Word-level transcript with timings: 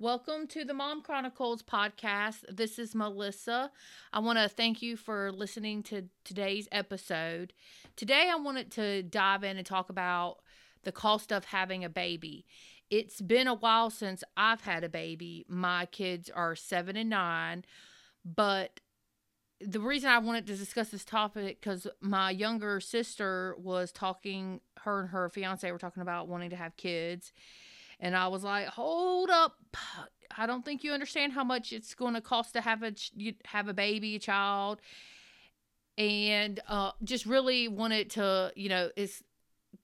Welcome 0.00 0.46
to 0.48 0.64
the 0.64 0.74
Mom 0.74 1.02
Chronicles 1.02 1.60
podcast. 1.60 2.44
This 2.48 2.78
is 2.78 2.94
Melissa. 2.94 3.72
I 4.12 4.20
want 4.20 4.38
to 4.38 4.48
thank 4.48 4.80
you 4.80 4.96
for 4.96 5.32
listening 5.32 5.82
to 5.84 6.04
today's 6.22 6.68
episode. 6.70 7.52
Today, 7.96 8.30
I 8.32 8.36
wanted 8.36 8.70
to 8.72 9.02
dive 9.02 9.42
in 9.42 9.56
and 9.56 9.66
talk 9.66 9.90
about 9.90 10.36
the 10.84 10.92
cost 10.92 11.32
of 11.32 11.46
having 11.46 11.82
a 11.82 11.88
baby. 11.88 12.46
It's 12.90 13.20
been 13.20 13.48
a 13.48 13.54
while 13.54 13.90
since 13.90 14.22
I've 14.36 14.60
had 14.60 14.84
a 14.84 14.88
baby. 14.88 15.44
My 15.48 15.86
kids 15.86 16.30
are 16.30 16.54
seven 16.54 16.96
and 16.96 17.10
nine, 17.10 17.64
but 18.24 18.78
the 19.60 19.80
reason 19.80 20.10
I 20.10 20.18
wanted 20.18 20.46
to 20.46 20.54
discuss 20.54 20.90
this 20.90 21.04
topic 21.04 21.60
because 21.60 21.88
my 22.00 22.30
younger 22.30 22.78
sister 22.78 23.56
was 23.58 23.90
talking, 23.90 24.60
her 24.82 25.00
and 25.00 25.08
her 25.08 25.28
fiance 25.28 25.72
were 25.72 25.76
talking 25.76 26.02
about 26.02 26.28
wanting 26.28 26.50
to 26.50 26.56
have 26.56 26.76
kids 26.76 27.32
and 28.00 28.16
I 28.16 28.28
was 28.28 28.44
like, 28.44 28.66
"Hold 28.68 29.30
up. 29.30 29.56
I 30.36 30.46
don't 30.46 30.64
think 30.64 30.84
you 30.84 30.92
understand 30.92 31.32
how 31.32 31.44
much 31.44 31.72
it's 31.72 31.94
going 31.94 32.14
to 32.14 32.20
cost 32.20 32.52
to 32.54 32.60
have 32.60 32.82
a 32.82 32.92
have 33.46 33.68
a 33.68 33.74
baby, 33.74 34.16
a 34.16 34.18
child." 34.18 34.80
And 35.96 36.60
uh, 36.68 36.92
just 37.02 37.26
really 37.26 37.66
wanted 37.66 38.10
to, 38.10 38.52
you 38.54 38.68
know, 38.68 38.90
is 38.96 39.24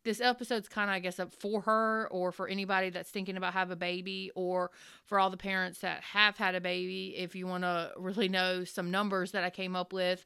this 0.04 0.20
episode's 0.20 0.68
kind 0.68 0.90
of, 0.90 0.94
I 0.94 0.98
guess, 1.00 1.18
up 1.18 1.32
for 1.32 1.62
her 1.62 2.08
or 2.10 2.30
for 2.30 2.46
anybody 2.46 2.90
that's 2.90 3.10
thinking 3.10 3.36
about 3.36 3.54
have 3.54 3.70
a 3.70 3.76
baby 3.76 4.30
or 4.34 4.70
for 5.06 5.18
all 5.18 5.30
the 5.30 5.36
parents 5.36 5.80
that 5.80 6.02
have 6.02 6.36
had 6.36 6.54
a 6.54 6.60
baby. 6.60 7.14
If 7.16 7.34
you 7.34 7.46
want 7.46 7.64
to 7.64 7.92
really 7.96 8.28
know 8.28 8.64
some 8.64 8.90
numbers 8.90 9.32
that 9.32 9.44
I 9.44 9.50
came 9.50 9.74
up 9.74 9.92
with 9.92 10.24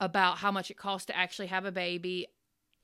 about 0.00 0.38
how 0.38 0.50
much 0.50 0.70
it 0.70 0.76
costs 0.76 1.06
to 1.06 1.16
actually 1.16 1.46
have 1.46 1.64
a 1.64 1.72
baby, 1.72 2.26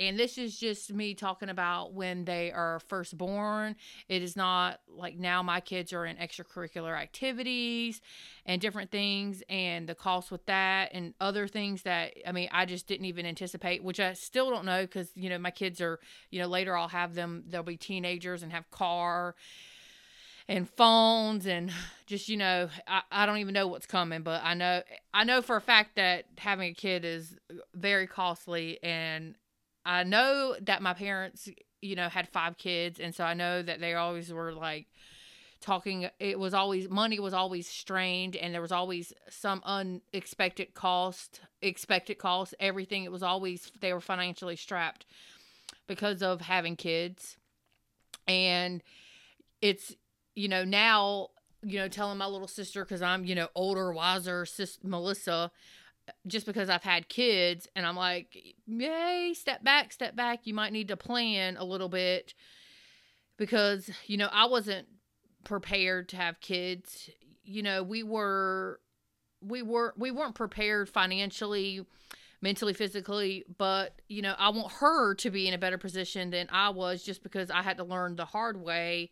and 0.09 0.19
this 0.19 0.38
is 0.38 0.59
just 0.59 0.92
me 0.92 1.15
talking 1.15 1.48
about 1.48 1.92
when 1.92 2.24
they 2.24 2.51
are 2.52 2.80
first 2.88 3.16
born. 3.16 3.77
It 4.09 4.23
is 4.23 4.37
not 4.37 4.80
like 4.88 5.16
now 5.19 5.43
my 5.43 5.60
kids 5.60 5.93
are 5.93 6.06
in 6.06 6.16
extracurricular 6.16 6.98
activities 6.98 8.01
and 8.46 8.60
different 8.60 8.91
things, 8.91 9.43
and 9.49 9.88
the 9.88 9.95
cost 9.95 10.30
with 10.30 10.45
that 10.46 10.90
and 10.93 11.15
other 11.21 11.46
things 11.49 11.82
that 11.82 12.15
I 12.27 12.32
mean, 12.32 12.49
I 12.52 12.66
just 12.66 12.87
didn't 12.87 13.07
even 13.07 13.27
anticipate, 13.27 13.82
which 13.82 14.01
I 14.01 14.12
still 14.15 14.51
don't 14.51 14.65
know 14.65 14.82
because, 14.82 15.10
you 15.15 15.30
know, 15.30 15.38
my 15.38 15.51
kids 15.51 15.80
are, 15.80 16.01
you 16.30 16.40
know, 16.40 16.49
later 16.49 16.77
I'll 16.77 16.88
have 16.88 17.15
them, 17.15 17.45
they'll 17.49 17.62
be 17.62 17.77
teenagers 17.77 18.43
and 18.43 18.52
have 18.52 18.71
car 18.71 19.34
and 20.49 20.68
phones 20.68 21.46
and 21.46 21.71
just 22.07 22.29
you 22.29 22.37
know 22.37 22.68
I, 22.87 23.02
I 23.10 23.27
don't 23.27 23.38
even 23.38 23.55
know 23.55 23.68
what's 23.68 23.87
coming 23.87 24.23
but 24.23 24.43
i 24.45 24.55
know 24.55 24.82
i 25.15 25.24
know 25.24 25.40
for 25.40 25.57
a 25.57 25.60
fact 25.60 25.96
that 25.96 26.24
having 26.37 26.71
a 26.71 26.74
kid 26.74 27.05
is 27.05 27.37
very 27.74 28.07
costly 28.07 28.79
and 28.82 29.37
I 29.85 30.05
know 30.05 30.57
that 30.63 30.83
my 30.83 30.95
parents, 30.95 31.49
you 31.80 31.97
know, 31.97 32.09
had 32.09 32.29
five 32.29 32.57
kids, 32.57 33.01
and 33.01 33.15
so 33.15 33.25
I 33.25 33.35
know 33.35 33.63
that 33.63 33.80
they 33.80 33.95
always 33.95 34.33
were 34.33 34.52
like 34.52 34.87
talking. 35.61 36.09
It 36.21 36.39
was 36.39 36.55
always 36.55 36.89
money 36.89 37.19
was 37.19 37.35
always 37.35 37.69
strained, 37.69 38.37
and 38.37 38.55
there 38.55 38.63
was 38.63 38.73
always 38.73 39.13
some 39.29 39.63
unexpected 39.65 40.74
cost, 40.74 41.41
expected 41.61 42.19
cost. 42.19 42.55
Everything 42.61 43.05
it 43.05 43.13
was 43.13 43.23
always 43.23 43.71
they 43.80 43.93
were 43.93 44.01
financially 44.01 44.57
strapped 44.57 45.07
because 45.87 46.23
of 46.23 46.43
having 46.43 46.77
kids, 46.77 47.37
and 48.29 48.83
it's 49.61 49.96
you 50.35 50.49
know 50.49 50.65
now 50.65 51.29
you 51.63 51.79
know 51.79 51.89
telling 51.89 52.19
my 52.19 52.27
little 52.27 52.49
sister 52.49 52.85
because 52.85 53.02
I'm 53.02 53.24
you 53.24 53.35
know 53.35 53.49
older, 53.55 53.93
wiser, 53.93 54.46
sis 54.46 54.79
Melissa 54.83 55.51
just 56.27 56.47
because 56.47 56.69
I've 56.69 56.83
had 56.83 57.09
kids 57.09 57.69
and 57.75 57.87
I'm 57.87 57.97
like, 57.97 58.37
yay, 58.67 59.33
step 59.35 59.63
back, 59.65 59.93
step 59.93 60.17
back. 60.17 60.41
You 60.45 60.55
might 60.55 60.73
need 60.73 60.89
to 60.89 60.97
plan 60.97 61.57
a 61.57 61.65
little 61.65 61.89
bit 61.89 62.35
because, 63.37 63.91
you 64.06 64.17
know, 64.17 64.28
I 64.33 64.47
wasn't 64.47 64.89
prepared 65.45 66.09
to 66.11 66.17
have 66.17 66.41
kids. 66.41 67.11
You 67.45 67.62
know, 67.62 67.83
we 67.83 68.03
were 68.03 68.81
we 69.41 69.62
were 69.62 69.95
we 69.97 70.11
weren't 70.11 70.34
prepared 70.34 70.89
financially, 70.89 71.84
mentally, 72.41 72.75
physically, 72.75 73.45
but 73.59 74.01
you 74.09 74.23
know, 74.23 74.35
I 74.39 74.51
want 74.51 74.73
her 74.75 75.15
to 75.15 75.31
be 75.31 75.49
in 75.49 75.55
a 75.55 75.59
better 75.59 75.79
position 75.79 76.31
than 76.31 76.49
I 76.51 76.71
was 76.71 77.03
just 77.03 77.23
because 77.23 77.51
I 77.51 77.62
had 77.62 77.79
to 77.79 77.85
learn 77.85 78.17
the 78.17 78.25
hard 78.25 78.61
way 78.61 79.11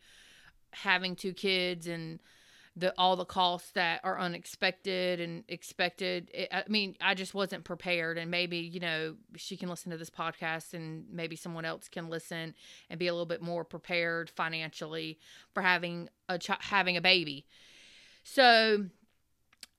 having 0.72 1.16
two 1.16 1.32
kids 1.32 1.86
and 1.88 2.20
the 2.76 2.94
all 2.96 3.16
the 3.16 3.24
costs 3.24 3.72
that 3.72 4.00
are 4.04 4.18
unexpected 4.18 5.20
and 5.20 5.44
expected. 5.48 6.30
It, 6.32 6.48
I 6.52 6.64
mean, 6.68 6.96
I 7.00 7.14
just 7.14 7.34
wasn't 7.34 7.64
prepared, 7.64 8.18
and 8.18 8.30
maybe 8.30 8.58
you 8.58 8.80
know 8.80 9.16
she 9.36 9.56
can 9.56 9.68
listen 9.68 9.90
to 9.90 9.98
this 9.98 10.10
podcast, 10.10 10.74
and 10.74 11.04
maybe 11.10 11.36
someone 11.36 11.64
else 11.64 11.88
can 11.88 12.08
listen 12.08 12.54
and 12.88 12.98
be 12.98 13.08
a 13.08 13.12
little 13.12 13.26
bit 13.26 13.42
more 13.42 13.64
prepared 13.64 14.30
financially 14.30 15.18
for 15.52 15.62
having 15.62 16.08
a 16.28 16.38
ch- 16.38 16.50
having 16.60 16.96
a 16.96 17.00
baby. 17.00 17.46
So 18.22 18.86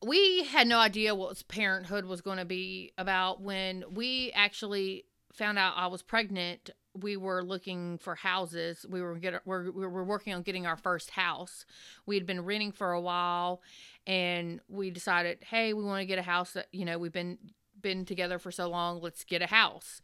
we 0.03 0.43
had 0.43 0.67
no 0.67 0.79
idea 0.79 1.15
what 1.15 1.47
parenthood 1.47 2.05
was 2.05 2.21
going 2.21 2.39
to 2.39 2.45
be 2.45 2.91
about 2.97 3.41
when 3.41 3.83
we 3.93 4.31
actually 4.33 5.05
found 5.31 5.57
out 5.57 5.73
I 5.75 5.87
was 5.87 6.01
pregnant 6.01 6.71
we 6.93 7.17
were 7.17 7.43
looking 7.43 7.97
for 7.97 8.15
houses. 8.15 8.85
We 8.89 9.01
were 9.01 9.15
get 9.15 9.45
we're, 9.45 9.71
we 9.71 9.87
were 9.87 10.03
working 10.03 10.33
on 10.33 10.41
getting 10.41 10.65
our 10.65 10.75
first 10.77 11.11
house. 11.11 11.65
We 12.05 12.15
had 12.15 12.25
been 12.25 12.43
renting 12.43 12.71
for 12.71 12.91
a 12.91 13.01
while, 13.01 13.61
and 14.05 14.59
we 14.67 14.91
decided, 14.91 15.39
hey, 15.43 15.73
we 15.73 15.83
want 15.83 16.01
to 16.01 16.05
get 16.05 16.19
a 16.19 16.23
house 16.23 16.53
that 16.53 16.67
you 16.71 16.85
know 16.85 16.97
we've 16.97 17.11
been 17.11 17.37
been 17.81 18.05
together 18.05 18.39
for 18.39 18.51
so 18.51 18.69
long. 18.69 19.01
Let's 19.01 19.23
get 19.23 19.41
a 19.41 19.47
house. 19.47 20.01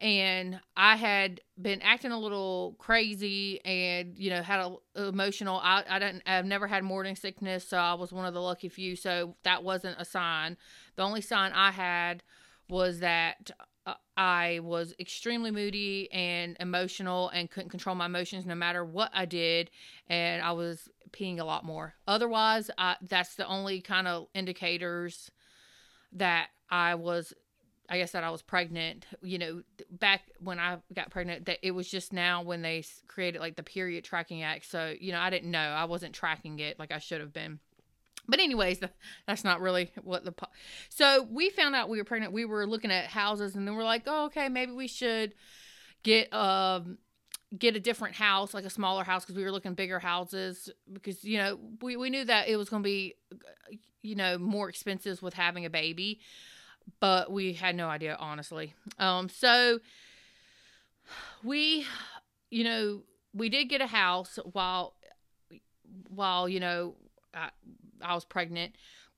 And 0.00 0.58
I 0.78 0.96
had 0.96 1.42
been 1.60 1.82
acting 1.82 2.10
a 2.10 2.18
little 2.18 2.74
crazy, 2.78 3.62
and 3.64 4.18
you 4.18 4.30
know 4.30 4.42
had 4.42 4.60
a 4.60 5.08
emotional. 5.08 5.58
I 5.62 5.84
I 5.88 5.98
didn't. 5.98 6.22
I've 6.26 6.46
never 6.46 6.66
had 6.66 6.84
morning 6.84 7.16
sickness, 7.16 7.66
so 7.66 7.78
I 7.78 7.94
was 7.94 8.12
one 8.12 8.26
of 8.26 8.34
the 8.34 8.40
lucky 8.40 8.68
few. 8.68 8.96
So 8.96 9.36
that 9.42 9.62
wasn't 9.62 9.96
a 9.98 10.04
sign. 10.04 10.56
The 10.96 11.02
only 11.02 11.20
sign 11.20 11.52
I 11.52 11.70
had 11.70 12.22
was 12.68 13.00
that 13.00 13.50
I 14.16 14.60
was 14.62 14.94
extremely 14.98 15.50
moody 15.50 16.12
and 16.12 16.56
emotional 16.60 17.30
and 17.30 17.50
couldn't 17.50 17.70
control 17.70 17.96
my 17.96 18.06
emotions 18.06 18.44
no 18.44 18.54
matter 18.54 18.84
what 18.84 19.10
I 19.14 19.24
did. 19.24 19.70
And 20.08 20.42
I 20.42 20.52
was 20.52 20.88
peeing 21.12 21.40
a 21.40 21.44
lot 21.44 21.64
more. 21.64 21.94
Otherwise, 22.06 22.70
I, 22.76 22.96
that's 23.00 23.34
the 23.36 23.46
only 23.46 23.80
kind 23.80 24.06
of 24.06 24.26
indicators 24.34 25.30
that 26.12 26.48
I 26.68 26.94
was, 26.96 27.32
I 27.88 27.98
guess, 27.98 28.12
that 28.12 28.24
I 28.24 28.30
was 28.30 28.42
pregnant. 28.42 29.06
You 29.22 29.38
know, 29.38 29.62
back 29.90 30.22
when 30.38 30.58
I 30.58 30.78
got 30.92 31.10
pregnant, 31.10 31.46
that 31.46 31.58
it 31.62 31.70
was 31.70 31.88
just 31.88 32.12
now 32.12 32.42
when 32.42 32.62
they 32.62 32.84
created 33.08 33.40
like 33.40 33.56
the 33.56 33.62
period 33.62 34.04
tracking 34.04 34.42
act. 34.42 34.66
So, 34.70 34.94
you 35.00 35.12
know, 35.12 35.20
I 35.20 35.30
didn't 35.30 35.50
know. 35.50 35.58
I 35.58 35.84
wasn't 35.84 36.14
tracking 36.14 36.58
it 36.58 36.78
like 36.78 36.92
I 36.92 36.98
should 36.98 37.20
have 37.20 37.32
been. 37.32 37.58
But 38.30 38.38
anyways, 38.38 38.80
that's 39.26 39.42
not 39.42 39.60
really 39.60 39.90
what 40.02 40.24
the. 40.24 40.32
Po- 40.32 40.46
so 40.88 41.26
we 41.28 41.50
found 41.50 41.74
out 41.74 41.88
we 41.88 41.98
were 41.98 42.04
pregnant. 42.04 42.32
We 42.32 42.44
were 42.44 42.66
looking 42.66 42.92
at 42.92 43.06
houses, 43.06 43.56
and 43.56 43.66
then 43.66 43.74
we're 43.74 43.84
like, 43.84 44.04
oh, 44.06 44.26
okay, 44.26 44.48
maybe 44.48 44.72
we 44.72 44.86
should 44.86 45.34
get 46.04 46.32
um 46.32 46.98
get 47.58 47.74
a 47.74 47.80
different 47.80 48.14
house, 48.14 48.54
like 48.54 48.64
a 48.64 48.70
smaller 48.70 49.02
house, 49.02 49.24
because 49.24 49.36
we 49.36 49.42
were 49.42 49.50
looking 49.50 49.74
bigger 49.74 49.98
houses. 49.98 50.70
Because 50.90 51.24
you 51.24 51.38
know 51.38 51.58
we 51.82 51.96
we 51.96 52.08
knew 52.08 52.24
that 52.24 52.48
it 52.48 52.56
was 52.56 52.68
going 52.68 52.84
to 52.84 52.86
be, 52.86 53.16
you 54.02 54.14
know, 54.14 54.38
more 54.38 54.68
expensive 54.68 55.20
with 55.22 55.34
having 55.34 55.64
a 55.66 55.70
baby, 55.70 56.20
but 57.00 57.32
we 57.32 57.54
had 57.54 57.74
no 57.74 57.88
idea 57.88 58.16
honestly. 58.20 58.74
Um, 59.00 59.28
so 59.28 59.80
we, 61.42 61.84
you 62.50 62.62
know, 62.62 63.02
we 63.34 63.48
did 63.48 63.64
get 63.64 63.80
a 63.80 63.88
house 63.88 64.38
while 64.52 64.94
while 66.08 66.48
you 66.48 66.60
know. 66.60 66.94
Uh, 67.34 67.48
I 68.02 68.14
was 68.14 68.24
pregnant, 68.24 68.74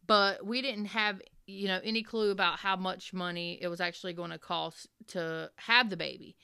but 0.07 0.45
we 0.45 0.63
didn't 0.63 0.87
have 0.87 1.21
you 1.47 1.69
know 1.69 1.81
any 1.83 2.03
clue 2.03 2.31
about 2.31 2.59
how 2.59 2.77
much 2.77 3.13
money 3.13 3.59
it 3.61 3.69
was 3.69 3.81
actually 3.81 4.13
going 4.13 4.31
to 4.31 4.39
cost 4.39 4.89
to 5.09 5.51
have 5.57 5.91
the 5.91 5.97
baby. 5.97 6.37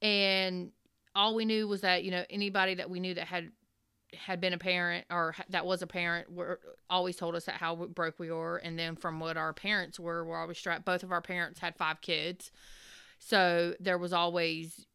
And 0.00 0.72
all 1.14 1.34
we 1.34 1.44
knew 1.44 1.68
was 1.68 1.82
that 1.82 2.04
you 2.04 2.10
know 2.10 2.24
anybody 2.30 2.74
that 2.74 2.90
we 2.90 3.00
knew 3.00 3.14
that 3.14 3.26
had 3.26 3.50
had 4.14 4.40
been 4.40 4.52
a 4.52 4.58
parent 4.58 5.06
or 5.10 5.34
that 5.48 5.64
was 5.64 5.80
a 5.80 5.86
parent 5.86 6.30
were 6.30 6.60
always 6.90 7.16
told 7.16 7.34
us 7.34 7.46
that 7.46 7.54
how 7.54 7.74
broke 7.74 8.18
we 8.18 8.30
were. 8.30 8.58
And 8.58 8.78
then 8.78 8.94
from 8.94 9.20
what 9.20 9.36
our 9.36 9.52
parents 9.52 9.98
were 9.98 10.24
we're 10.24 10.40
always 10.40 10.58
strapped 10.58 10.84
both 10.84 11.02
of 11.02 11.12
our 11.12 11.22
parents 11.22 11.60
had 11.60 11.76
five 11.76 12.00
kids. 12.00 12.50
So 13.18 13.74
there 13.80 13.98
was 13.98 14.12
always 14.12 14.86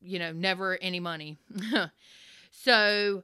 you 0.00 0.18
know 0.18 0.32
never 0.32 0.76
any 0.80 1.00
money. 1.00 1.38
So 2.50 3.22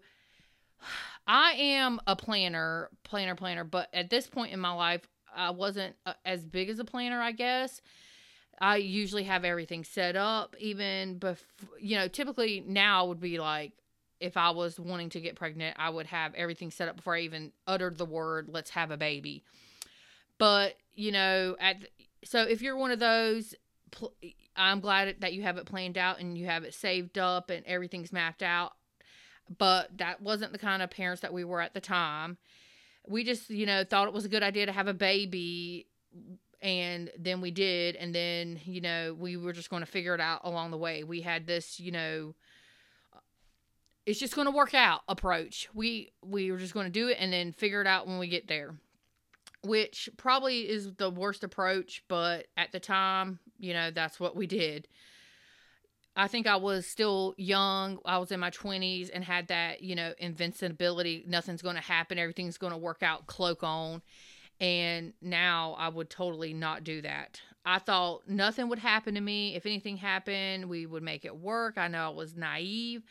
I 1.27 1.53
am 1.53 2.01
a 2.07 2.17
planner, 2.17 2.91
planner, 3.03 3.35
planner, 3.35 3.65
but 3.65 3.89
at 3.95 4.11
this 4.11 4.27
point 4.27 4.53
in 4.53 4.61
my 4.61 4.73
life, 4.73 5.09
I 5.35 5.51
wasn't 5.51 5.97
uh, 6.07 6.13
as 6.25 6.45
big 6.45 6.69
as 6.69 6.79
a 6.79 6.85
planner, 6.85 7.21
I 7.21 7.33
guess. 7.33 7.81
I 8.61 8.77
usually 8.77 9.25
have 9.25 9.45
everything 9.45 9.85
set 9.85 10.17
up, 10.17 10.55
even 10.59 11.19
before, 11.19 11.79
you 11.81 11.97
know, 11.97 12.09
typically 12.09 12.63
now 12.67 13.07
would 13.07 13.21
be 13.21 13.41
like, 13.41 13.73
if 14.21 14.37
I 14.37 14.51
was 14.51 14.79
wanting 14.79 15.11
to 15.11 15.21
get 15.21 15.35
pregnant, 15.35 15.77
I 15.79 15.91
would 15.91 16.07
have 16.07 16.35
everything 16.35 16.71
set 16.71 16.89
up 16.89 16.97
before 16.97 17.17
I 17.17 17.21
even 17.21 17.53
uttered 17.67 17.99
the 17.99 18.05
word, 18.05 18.49
let's 18.49 18.71
have 18.71 18.91
a 18.91 18.97
baby. 18.97 19.43
But, 20.39 20.77
you 20.95 21.11
know, 21.11 21.57
at, 21.59 21.89
so 22.25 22.43
if 22.43 22.63
you're 22.63 22.77
one 22.77 22.91
of 22.91 23.01
those, 23.01 23.55
I'm 24.57 24.81
glad 24.81 25.17
that 25.21 25.33
you 25.33 25.43
have 25.43 25.59
it 25.59 25.67
planned 25.67 25.99
out 25.99 26.21
and 26.21 26.39
you 26.39 26.47
have 26.47 26.65
it 26.65 26.75
saved 26.75 27.19
up 27.19 27.51
and 27.51 27.65
everything's 27.67 28.13
mapped 28.13 28.43
out. 28.43 28.73
But 29.59 29.97
that 29.99 30.21
wasn't 30.21 30.53
the 30.53 30.59
kind 30.59 30.83
of 30.83 30.91
parents 30.91 31.23
that 31.23 31.33
we 31.33 31.45
were 31.45 31.61
at 31.61 31.75
the 31.75 31.81
time. 31.81 32.39
We 33.07 33.25
just, 33.25 33.51
you 33.51 33.67
know, 33.67 33.85
thought 33.85 34.09
it 34.09 34.15
was 34.15 34.25
a 34.25 34.29
good 34.29 34.43
idea 34.43 34.67
to 34.67 34.73
have 34.73 34.89
a 34.89 34.95
baby 34.95 35.87
and 36.63 37.11
then 37.19 37.43
we 37.43 37.51
did 37.51 37.97
and 37.97 38.15
then, 38.15 38.59
you 38.65 38.81
know, 38.81 39.15
we 39.19 39.37
were 39.37 39.53
just 39.53 39.69
going 39.69 39.83
to 39.83 39.91
figure 39.91 40.15
it 40.15 40.21
out 40.21 40.41
along 40.45 40.71
the 40.71 40.79
way. 40.79 41.05
We 41.05 41.21
had 41.21 41.47
this, 41.47 41.79
you 41.79 41.93
know, 41.93 42.35
it's 44.07 44.19
just 44.19 44.35
going 44.35 44.47
to 44.47 44.51
work 44.51 44.75
out 44.75 45.03
approach. 45.09 45.69
We 45.75 46.13
we 46.23 46.51
were 46.51 46.59
just 46.59 46.75
going 46.75 46.87
to 46.87 46.93
do 46.93 47.09
it 47.09 47.17
and 47.21 47.33
then 47.33 47.53
figure 47.53 47.81
it 47.81 47.87
out 47.87 48.07
when 48.07 48.19
we 48.19 48.29
get 48.29 48.49
there. 48.49 48.75
Which 49.63 50.11
probably 50.19 50.69
is 50.69 50.93
the 50.97 51.09
worst 51.09 51.43
approach, 51.43 52.05
but 52.07 52.49
at 52.55 52.73
the 52.73 52.81
time, 52.81 53.39
you 53.59 53.73
know, 53.73 53.91
that's 53.91 54.21
what 54.21 54.37
we 54.37 54.47
did. 54.47 54.89
I 56.17 56.29
think 56.29 56.47
I 56.47 56.57
was 56.57 56.87
still 56.87 57.35
young. 57.37 57.99
I 58.05 58.19
was 58.19 58.31
in 58.31 58.39
my 58.39 58.51
20s 58.51 59.11
and 59.13 59.25
had 59.25 59.49
that, 59.49 59.83
you 59.83 59.97
know, 59.97 60.13
invincibility. 60.19 61.25
Nothing's 61.27 61.63
going 61.63 61.75
to 61.75 61.83
happen. 61.83 62.19
Everything's 62.19 62.59
going 62.59 62.73
to 62.73 62.79
work 62.79 63.03
out 63.03 63.27
cloak 63.27 63.65
on. 63.65 64.01
And 64.61 65.13
now 65.21 65.75
I 65.79 65.89
would 65.89 66.11
totally 66.11 66.55
not 66.55 66.85
do 66.85 67.03
that. 67.03 67.41
I 67.67 67.79
thought 67.79 68.29
nothing 68.29 68.69
would 68.69 68.79
happen 68.79 69.15
to 69.15 69.21
me. 69.21 69.57
If 69.57 69.67
anything 69.67 69.97
happened, 69.97 70.69
we 70.69 70.87
would 70.87 71.03
make 71.03 71.25
it 71.25 71.37
work. 71.37 71.79
I 71.79 71.89
know 71.89 72.07
I 72.07 72.11
was 72.11 72.37
naive. 72.37 73.03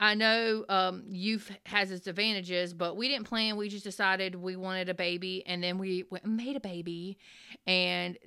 I 0.00 0.14
know 0.14 0.64
um, 0.68 1.04
youth 1.08 1.50
has 1.66 1.90
its 1.90 2.06
advantages, 2.06 2.72
but 2.72 2.96
we 2.96 3.08
didn't 3.08 3.26
plan. 3.26 3.56
We 3.56 3.68
just 3.68 3.84
decided 3.84 4.34
we 4.34 4.56
wanted 4.56 4.88
a 4.88 4.94
baby, 4.94 5.44
and 5.46 5.62
then 5.62 5.78
we 5.78 6.04
went 6.10 6.24
and 6.24 6.36
made 6.36 6.56
a 6.56 6.60
baby, 6.60 7.16
and 7.66 8.18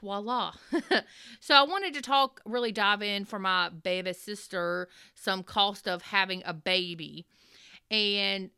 voila. 0.00 0.52
so 1.40 1.54
I 1.54 1.62
wanted 1.62 1.94
to 1.94 2.02
talk, 2.02 2.40
really 2.44 2.72
dive 2.72 3.02
in 3.02 3.24
for 3.24 3.38
my 3.38 3.68
baby 3.68 4.12
sister, 4.12 4.88
some 5.14 5.42
cost 5.42 5.88
of 5.88 6.02
having 6.02 6.42
a 6.44 6.52
baby, 6.52 7.26
and 7.90 8.50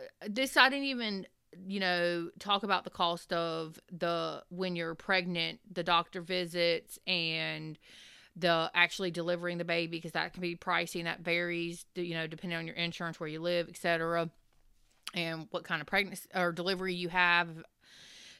uh, 0.00 0.28
this 0.28 0.56
I 0.56 0.68
didn't 0.68 0.86
even 0.86 1.26
you 1.66 1.80
know 1.80 2.30
talk 2.38 2.62
about 2.62 2.84
the 2.84 2.90
cost 2.90 3.32
of 3.32 3.78
the 3.90 4.42
when 4.48 4.74
you're 4.74 4.94
pregnant 4.94 5.60
the 5.70 5.82
doctor 5.82 6.22
visits 6.22 6.98
and 7.06 7.78
the 8.36 8.70
actually 8.74 9.10
delivering 9.10 9.58
the 9.58 9.64
baby 9.64 9.98
because 9.98 10.12
that 10.12 10.32
can 10.32 10.40
be 10.40 10.56
pricey 10.56 10.96
and 10.96 11.06
that 11.06 11.20
varies 11.20 11.84
you 11.94 12.14
know 12.14 12.26
depending 12.26 12.58
on 12.58 12.66
your 12.66 12.76
insurance 12.76 13.20
where 13.20 13.28
you 13.28 13.40
live 13.40 13.68
etc 13.68 14.30
and 15.14 15.46
what 15.50 15.64
kind 15.64 15.80
of 15.80 15.86
pregnancy 15.86 16.26
or 16.34 16.52
delivery 16.52 16.94
you 16.94 17.08
have 17.08 17.48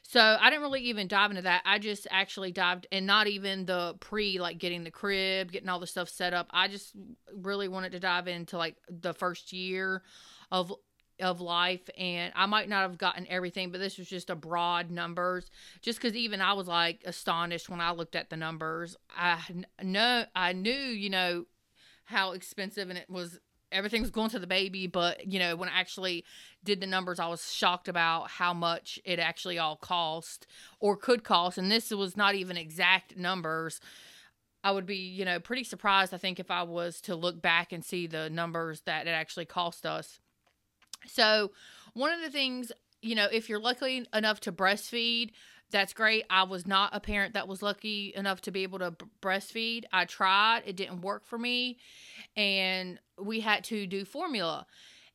so 0.03 0.37
i 0.39 0.49
didn't 0.49 0.61
really 0.61 0.81
even 0.81 1.07
dive 1.07 1.31
into 1.31 1.41
that. 1.43 1.61
I 1.65 1.79
just 1.79 2.07
actually 2.11 2.51
dived 2.51 2.87
and 2.91 3.07
not 3.07 3.27
even 3.27 3.65
the 3.65 3.95
pre 3.99 4.39
like 4.39 4.57
getting 4.57 4.83
the 4.83 4.91
crib 4.91 5.51
getting 5.51 5.69
all 5.69 5.79
the 5.79 5.87
stuff 5.87 6.09
set 6.09 6.33
up. 6.33 6.47
I 6.51 6.67
just 6.67 6.93
really 7.33 7.67
wanted 7.67 7.93
to 7.93 7.99
dive 7.99 8.27
into 8.27 8.57
like 8.57 8.75
the 8.89 9.13
first 9.13 9.53
year 9.53 10.03
of 10.51 10.73
of 11.19 11.39
life 11.39 11.89
and 11.97 12.33
I 12.35 12.47
might 12.47 12.67
not 12.67 12.81
have 12.81 12.97
gotten 12.97 13.27
everything 13.29 13.71
but 13.71 13.79
this 13.79 13.97
was 13.97 14.07
just 14.09 14.29
a 14.31 14.35
broad 14.35 14.89
numbers 14.89 15.49
just 15.81 16.01
cuz 16.01 16.15
even 16.15 16.41
I 16.41 16.53
was 16.53 16.67
like 16.67 17.01
astonished 17.05 17.69
when 17.69 17.79
I 17.79 17.91
looked 17.91 18.15
at 18.15 18.29
the 18.29 18.37
numbers. 18.37 18.97
I 19.15 19.39
know 19.81 20.25
I 20.35 20.53
knew 20.53 20.71
you 20.71 21.09
know 21.09 21.45
how 22.05 22.31
expensive 22.33 22.89
and 22.89 22.97
it 22.99 23.09
was 23.09 23.39
everything 23.73 24.01
was 24.01 24.11
going 24.11 24.29
to 24.29 24.39
the 24.39 24.47
baby 24.47 24.87
but 24.87 25.27
you 25.27 25.39
know 25.39 25.55
when 25.55 25.69
I 25.69 25.79
actually 25.79 26.23
did 26.63 26.79
the 26.79 26.87
numbers 26.87 27.19
I 27.19 27.27
was 27.27 27.51
shocked 27.53 27.87
about 27.87 28.29
how 28.29 28.53
much 28.53 28.99
it 29.03 29.19
actually 29.19 29.59
all 29.59 29.75
cost 29.75 30.47
or 30.79 30.95
could 30.95 31.23
cost 31.23 31.57
and 31.57 31.71
this 31.71 31.91
was 31.91 32.15
not 32.15 32.35
even 32.35 32.57
exact 32.57 33.17
numbers 33.17 33.81
I 34.63 34.71
would 34.71 34.85
be, 34.85 34.95
you 34.95 35.25
know, 35.25 35.39
pretty 35.39 35.65
surprised 35.65 36.13
I 36.13 36.17
think 36.17 36.39
if 36.39 36.49
I 36.49 36.63
was 36.63 37.01
to 37.01 37.15
look 37.15 37.41
back 37.41 37.73
and 37.73 37.83
see 37.83 38.07
the 38.07 38.29
numbers 38.29 38.81
that 38.81 39.07
it 39.07 39.11
actually 39.11 39.45
cost 39.45 39.85
us. 39.85 40.19
So, 41.05 41.51
one 41.93 42.13
of 42.13 42.21
the 42.21 42.29
things, 42.29 42.71
you 43.01 43.13
know, 43.13 43.27
if 43.31 43.49
you're 43.49 43.59
lucky 43.59 44.07
enough 44.13 44.39
to 44.41 44.53
breastfeed, 44.53 45.31
that's 45.73 45.93
great. 45.93 46.23
I 46.29 46.43
was 46.43 46.65
not 46.65 46.95
a 46.95 47.01
parent 47.01 47.33
that 47.33 47.47
was 47.49 47.61
lucky 47.61 48.13
enough 48.15 48.39
to 48.41 48.51
be 48.51 48.63
able 48.63 48.79
to 48.79 48.91
b- 48.91 49.05
breastfeed. 49.21 49.83
I 49.91 50.05
tried, 50.05 50.63
it 50.65 50.77
didn't 50.77 51.01
work 51.01 51.25
for 51.25 51.37
me, 51.37 51.77
and 52.37 52.99
we 53.19 53.41
had 53.41 53.65
to 53.65 53.85
do 53.85 54.05
formula. 54.05 54.65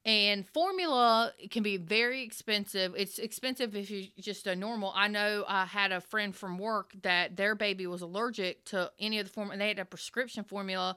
And 0.04 0.46
formula 0.46 1.32
can 1.50 1.62
be 1.62 1.76
very 1.76 2.22
expensive. 2.22 2.94
It's 2.96 3.18
expensive 3.18 3.74
if 3.76 3.90
you're 3.90 4.04
just 4.20 4.46
a 4.46 4.56
normal. 4.56 4.92
I 4.94 5.08
know 5.08 5.44
I 5.46 5.64
had 5.64 5.92
a 5.92 6.00
friend 6.00 6.34
from 6.34 6.58
work 6.58 6.92
that 7.02 7.36
their 7.36 7.54
baby 7.54 7.86
was 7.86 8.02
allergic 8.02 8.64
to 8.66 8.90
any 8.98 9.18
of 9.18 9.26
the 9.26 9.32
formula, 9.32 9.54
and 9.54 9.60
they 9.60 9.68
had 9.68 9.78
a 9.78 9.84
prescription 9.84 10.44
formula, 10.44 10.96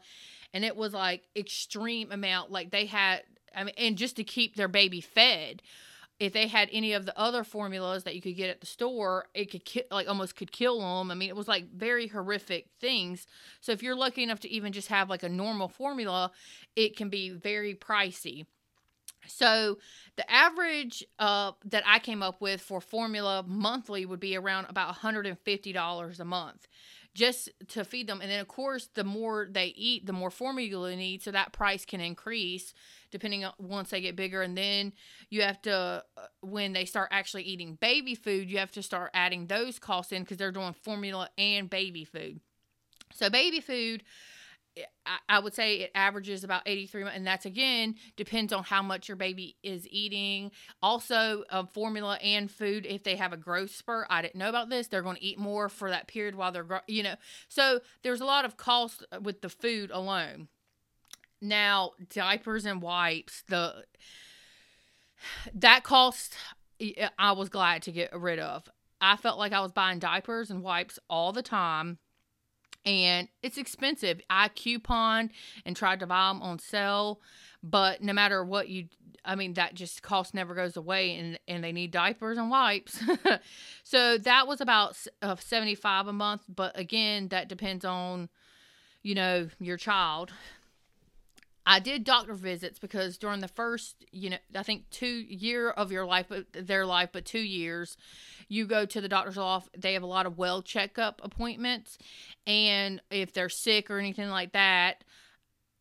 and 0.53 0.65
it 0.65 0.75
was 0.75 0.93
like 0.93 1.23
extreme 1.35 2.11
amount. 2.11 2.51
Like 2.51 2.71
they 2.71 2.85
had 2.85 3.23
I 3.55 3.63
mean, 3.63 3.75
and 3.77 3.97
just 3.97 4.15
to 4.15 4.23
keep 4.23 4.55
their 4.55 4.67
baby 4.67 5.01
fed. 5.01 5.61
If 6.21 6.33
they 6.33 6.45
had 6.45 6.69
any 6.71 6.93
of 6.93 7.07
the 7.07 7.17
other 7.17 7.43
formulas 7.43 8.03
that 8.03 8.13
you 8.13 8.21
could 8.21 8.35
get 8.35 8.51
at 8.51 8.59
the 8.59 8.67
store, 8.67 9.25
it 9.33 9.49
could 9.49 9.65
ki- 9.65 9.85
like 9.89 10.07
almost 10.07 10.35
could 10.35 10.51
kill 10.51 10.79
them. 10.79 11.09
I 11.09 11.15
mean, 11.15 11.29
it 11.29 11.35
was 11.35 11.47
like 11.47 11.73
very 11.73 12.05
horrific 12.05 12.67
things. 12.79 13.25
So 13.59 13.71
if 13.71 13.81
you're 13.81 13.95
lucky 13.95 14.21
enough 14.21 14.39
to 14.41 14.49
even 14.51 14.71
just 14.71 14.89
have 14.89 15.09
like 15.09 15.23
a 15.23 15.29
normal 15.29 15.67
formula, 15.67 16.29
it 16.75 16.95
can 16.95 17.09
be 17.09 17.31
very 17.31 17.73
pricey. 17.73 18.45
So 19.25 19.79
the 20.15 20.31
average 20.31 21.03
uh, 21.17 21.53
that 21.65 21.83
I 21.87 21.97
came 21.97 22.21
up 22.21 22.39
with 22.39 22.61
for 22.61 22.81
formula 22.81 23.43
monthly 23.47 24.05
would 24.05 24.19
be 24.19 24.37
around 24.37 24.67
about 24.69 24.93
$150 24.93 26.19
a 26.19 26.25
month 26.25 26.67
just 27.15 27.49
to 27.69 27.83
feed 27.83 28.05
them. 28.05 28.21
And 28.21 28.29
then, 28.29 28.39
of 28.39 28.47
course, 28.47 28.89
the 28.93 29.03
more 29.03 29.47
they 29.49 29.73
eat, 29.75 30.05
the 30.05 30.13
more 30.13 30.29
formula 30.29 30.89
they 30.89 30.95
need. 30.95 31.23
So 31.23 31.31
that 31.31 31.51
price 31.51 31.83
can 31.83 31.99
increase 31.99 32.75
depending 33.11 33.45
on 33.45 33.53
once 33.59 33.89
they 33.89 34.01
get 34.01 34.15
bigger. 34.15 34.41
And 34.41 34.57
then 34.57 34.93
you 35.29 35.41
have 35.41 35.61
to, 35.63 36.03
uh, 36.17 36.21
when 36.41 36.73
they 36.73 36.85
start 36.85 37.09
actually 37.11 37.43
eating 37.43 37.75
baby 37.75 38.15
food, 38.15 38.49
you 38.49 38.57
have 38.57 38.71
to 38.71 38.83
start 38.83 39.11
adding 39.13 39.47
those 39.47 39.79
costs 39.79 40.11
in 40.11 40.23
because 40.23 40.37
they're 40.37 40.51
doing 40.51 40.73
formula 40.73 41.29
and 41.37 41.69
baby 41.69 42.05
food. 42.05 42.39
So, 43.13 43.29
baby 43.29 43.59
food 43.59 44.03
I 45.27 45.39
would 45.39 45.53
say 45.53 45.75
it 45.77 45.91
averages 45.95 46.43
about 46.43 46.61
83 46.65 47.03
and 47.03 47.27
that's 47.27 47.45
again 47.45 47.95
depends 48.15 48.53
on 48.53 48.63
how 48.63 48.81
much 48.81 49.09
your 49.09 49.17
baby 49.17 49.57
is 49.63 49.85
eating 49.89 50.51
also 50.81 51.43
um, 51.49 51.67
formula 51.67 52.17
and 52.23 52.49
food 52.49 52.85
if 52.85 53.03
they 53.03 53.17
have 53.17 53.33
a 53.33 53.37
growth 53.37 53.75
spurt 53.75 54.07
i 54.09 54.21
didn't 54.21 54.35
know 54.35 54.47
about 54.47 54.69
this 54.69 54.87
they're 54.87 55.01
going 55.01 55.17
to 55.17 55.23
eat 55.23 55.37
more 55.37 55.67
for 55.67 55.89
that 55.89 56.07
period 56.07 56.35
while 56.35 56.53
they're 56.53 56.81
you 56.87 57.03
know 57.03 57.15
so 57.49 57.81
there's 58.03 58.21
a 58.21 58.25
lot 58.25 58.45
of 58.45 58.55
cost 58.55 59.05
with 59.21 59.41
the 59.41 59.49
food 59.49 59.91
alone 59.91 60.47
now 61.41 61.91
diapers 62.13 62.65
and 62.65 62.81
wipes 62.81 63.43
the 63.47 63.83
that 65.53 65.83
cost 65.83 66.35
i 67.17 67.31
was 67.31 67.49
glad 67.49 67.81
to 67.81 67.91
get 67.91 68.11
rid 68.17 68.39
of 68.39 68.69
i 68.99 69.15
felt 69.15 69.37
like 69.37 69.53
i 69.53 69.61
was 69.61 69.71
buying 69.71 69.99
diapers 69.99 70.49
and 70.49 70.63
wipes 70.63 70.99
all 71.09 71.31
the 71.31 71.43
time 71.43 71.97
and 72.85 73.27
it's 73.43 73.57
expensive. 73.57 74.21
I 74.29 74.49
couponed 74.49 75.31
and 75.65 75.75
tried 75.75 75.99
to 75.99 76.07
buy 76.07 76.29
them 76.29 76.41
on 76.41 76.59
sale, 76.59 77.21
but 77.61 78.01
no 78.01 78.13
matter 78.13 78.43
what 78.43 78.69
you, 78.69 78.87
I 79.23 79.35
mean, 79.35 79.53
that 79.53 79.75
just 79.75 80.01
cost 80.01 80.33
never 80.33 80.55
goes 80.55 80.75
away, 80.75 81.15
and 81.15 81.39
and 81.47 81.63
they 81.63 81.71
need 81.71 81.91
diapers 81.91 82.37
and 82.37 82.49
wipes. 82.49 83.03
so 83.83 84.17
that 84.17 84.47
was 84.47 84.61
about 84.61 84.97
uh, 85.21 85.35
seventy 85.35 85.75
five 85.75 86.07
a 86.07 86.13
month, 86.13 86.41
but 86.49 86.77
again, 86.77 87.27
that 87.27 87.47
depends 87.47 87.85
on, 87.85 88.29
you 89.03 89.15
know, 89.15 89.49
your 89.59 89.77
child. 89.77 90.31
I 91.71 91.79
did 91.79 92.03
doctor 92.03 92.33
visits 92.33 92.79
because 92.79 93.17
during 93.17 93.39
the 93.39 93.47
first, 93.47 94.03
you 94.11 94.31
know, 94.31 94.37
I 94.53 94.61
think 94.61 94.89
two 94.89 95.07
year 95.07 95.69
of 95.69 95.89
your 95.89 96.05
life, 96.05 96.25
but 96.27 96.47
their 96.51 96.85
life, 96.85 97.11
but 97.13 97.23
two 97.23 97.39
years, 97.39 97.95
you 98.49 98.65
go 98.65 98.85
to 98.85 98.99
the 98.99 99.07
doctor's 99.07 99.37
office. 99.37 99.69
They 99.77 99.93
have 99.93 100.03
a 100.03 100.07
lot 100.07 100.25
of 100.25 100.37
well 100.37 100.61
checkup 100.61 101.21
appointments, 101.23 101.97
and 102.45 103.01
if 103.09 103.31
they're 103.31 103.47
sick 103.47 103.89
or 103.89 103.99
anything 103.99 104.27
like 104.27 104.51
that, 104.51 105.05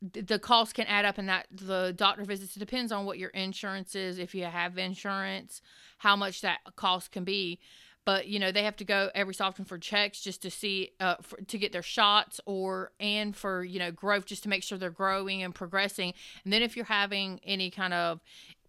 the 0.00 0.38
cost 0.38 0.76
can 0.76 0.86
add 0.86 1.04
up. 1.04 1.18
And 1.18 1.28
that 1.28 1.48
the 1.50 1.92
doctor 1.96 2.24
visits 2.24 2.54
depends 2.54 2.92
on 2.92 3.04
what 3.04 3.18
your 3.18 3.30
insurance 3.30 3.96
is. 3.96 4.20
If 4.20 4.32
you 4.32 4.44
have 4.44 4.78
insurance, 4.78 5.60
how 5.98 6.14
much 6.14 6.40
that 6.42 6.60
cost 6.76 7.10
can 7.10 7.24
be 7.24 7.58
but 8.04 8.26
you 8.26 8.38
know 8.38 8.50
they 8.50 8.62
have 8.62 8.76
to 8.76 8.84
go 8.84 9.10
every 9.14 9.34
so 9.34 9.44
often 9.44 9.64
for 9.64 9.78
checks 9.78 10.20
just 10.20 10.42
to 10.42 10.50
see 10.50 10.92
uh, 11.00 11.16
for, 11.22 11.40
to 11.42 11.58
get 11.58 11.72
their 11.72 11.82
shots 11.82 12.40
or 12.46 12.92
and 12.98 13.36
for 13.36 13.64
you 13.64 13.78
know 13.78 13.90
growth 13.90 14.26
just 14.26 14.42
to 14.42 14.48
make 14.48 14.62
sure 14.62 14.78
they're 14.78 14.90
growing 14.90 15.42
and 15.42 15.54
progressing 15.54 16.14
and 16.44 16.52
then 16.52 16.62
if 16.62 16.76
you're 16.76 16.84
having 16.86 17.40
any 17.44 17.70
kind 17.70 17.94
of 17.94 18.20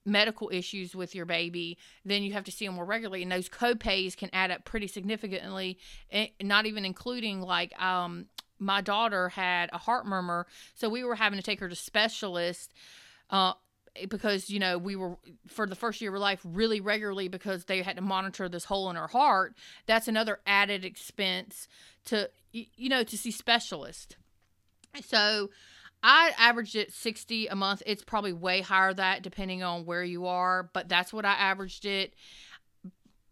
medical 0.06 0.50
issues 0.52 0.96
with 0.96 1.14
your 1.14 1.26
baby, 1.26 1.78
then 2.06 2.24
you 2.24 2.34
have 2.34 2.44
to 2.44 2.52
see 2.52 2.66
them 2.66 2.76
more 2.76 2.86
regularly. 2.86 3.24
And 3.24 3.32
those 3.32 3.50
copays 3.50 4.18
can 4.18 4.30
add 4.34 4.52
up 4.52 4.66
pretty 4.66 4.88
significantly, 4.88 5.78
eh, 6.12 6.28
not 6.42 6.66
even 6.66 6.86
including 6.86 7.42
like 7.42 7.80
um, 7.82 8.26
my 8.60 8.82
daughter 8.82 9.30
had 9.30 9.70
a 9.74 9.78
heart 9.78 10.06
murmur, 10.06 10.48
so 10.74 10.90
we 10.90 11.04
were 11.04 11.16
having 11.16 11.38
to 11.38 11.44
take 11.44 11.60
her 11.60 11.70
to 11.70 11.76
specialists. 11.76 12.74
Uh, 13.30 13.54
Eh, 13.96 14.06
because 14.10 14.50
you 14.50 14.60
know 14.60 14.78
we 14.78 14.96
were 14.96 15.18
for 15.48 15.68
the 15.68 15.76
first 15.76 16.02
year 16.02 16.14
of 16.14 16.22
life 16.22 16.40
really 16.44 16.80
regularly 16.80 17.28
because 17.28 17.66
they 17.66 17.82
had 17.82 17.96
to 17.96 18.02
monitor 18.02 18.48
this 18.48 18.66
hole 18.66 18.90
in 18.90 18.96
her 18.96 19.08
heart 19.08 19.54
that's 19.86 20.08
another 20.08 20.40
added 20.46 20.86
expense 20.86 21.68
to 22.06 22.30
you 22.52 22.90
know 22.90 23.04
to 23.04 23.18
see 23.18 23.32
specialist 23.32 24.18
so 25.04 25.50
I 26.04 26.32
averaged 26.38 26.76
it 26.76 26.92
60 26.92 27.48
a 27.48 27.56
month. 27.56 27.84
It's 27.86 28.04
probably 28.04 28.34
way 28.34 28.62
higher 28.62 28.94
that 28.94 29.22
depending 29.22 29.62
on 29.62 29.86
where 29.86 30.04
you 30.04 30.26
are, 30.26 30.70
but 30.74 30.90
that's 30.90 31.14
what 31.14 31.26
I 31.26 31.34
averaged 31.34 31.86
it. 31.86 32.16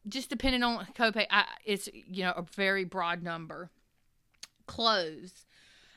Just 0.07 0.29
depending 0.29 0.61
on 0.63 0.85
copay, 0.95 1.25
I, 1.29 1.45
it's 1.65 1.89
you 1.93 2.23
know 2.23 2.31
a 2.31 2.43
very 2.55 2.85
broad 2.85 3.23
number. 3.23 3.71
Clothes. 4.67 5.45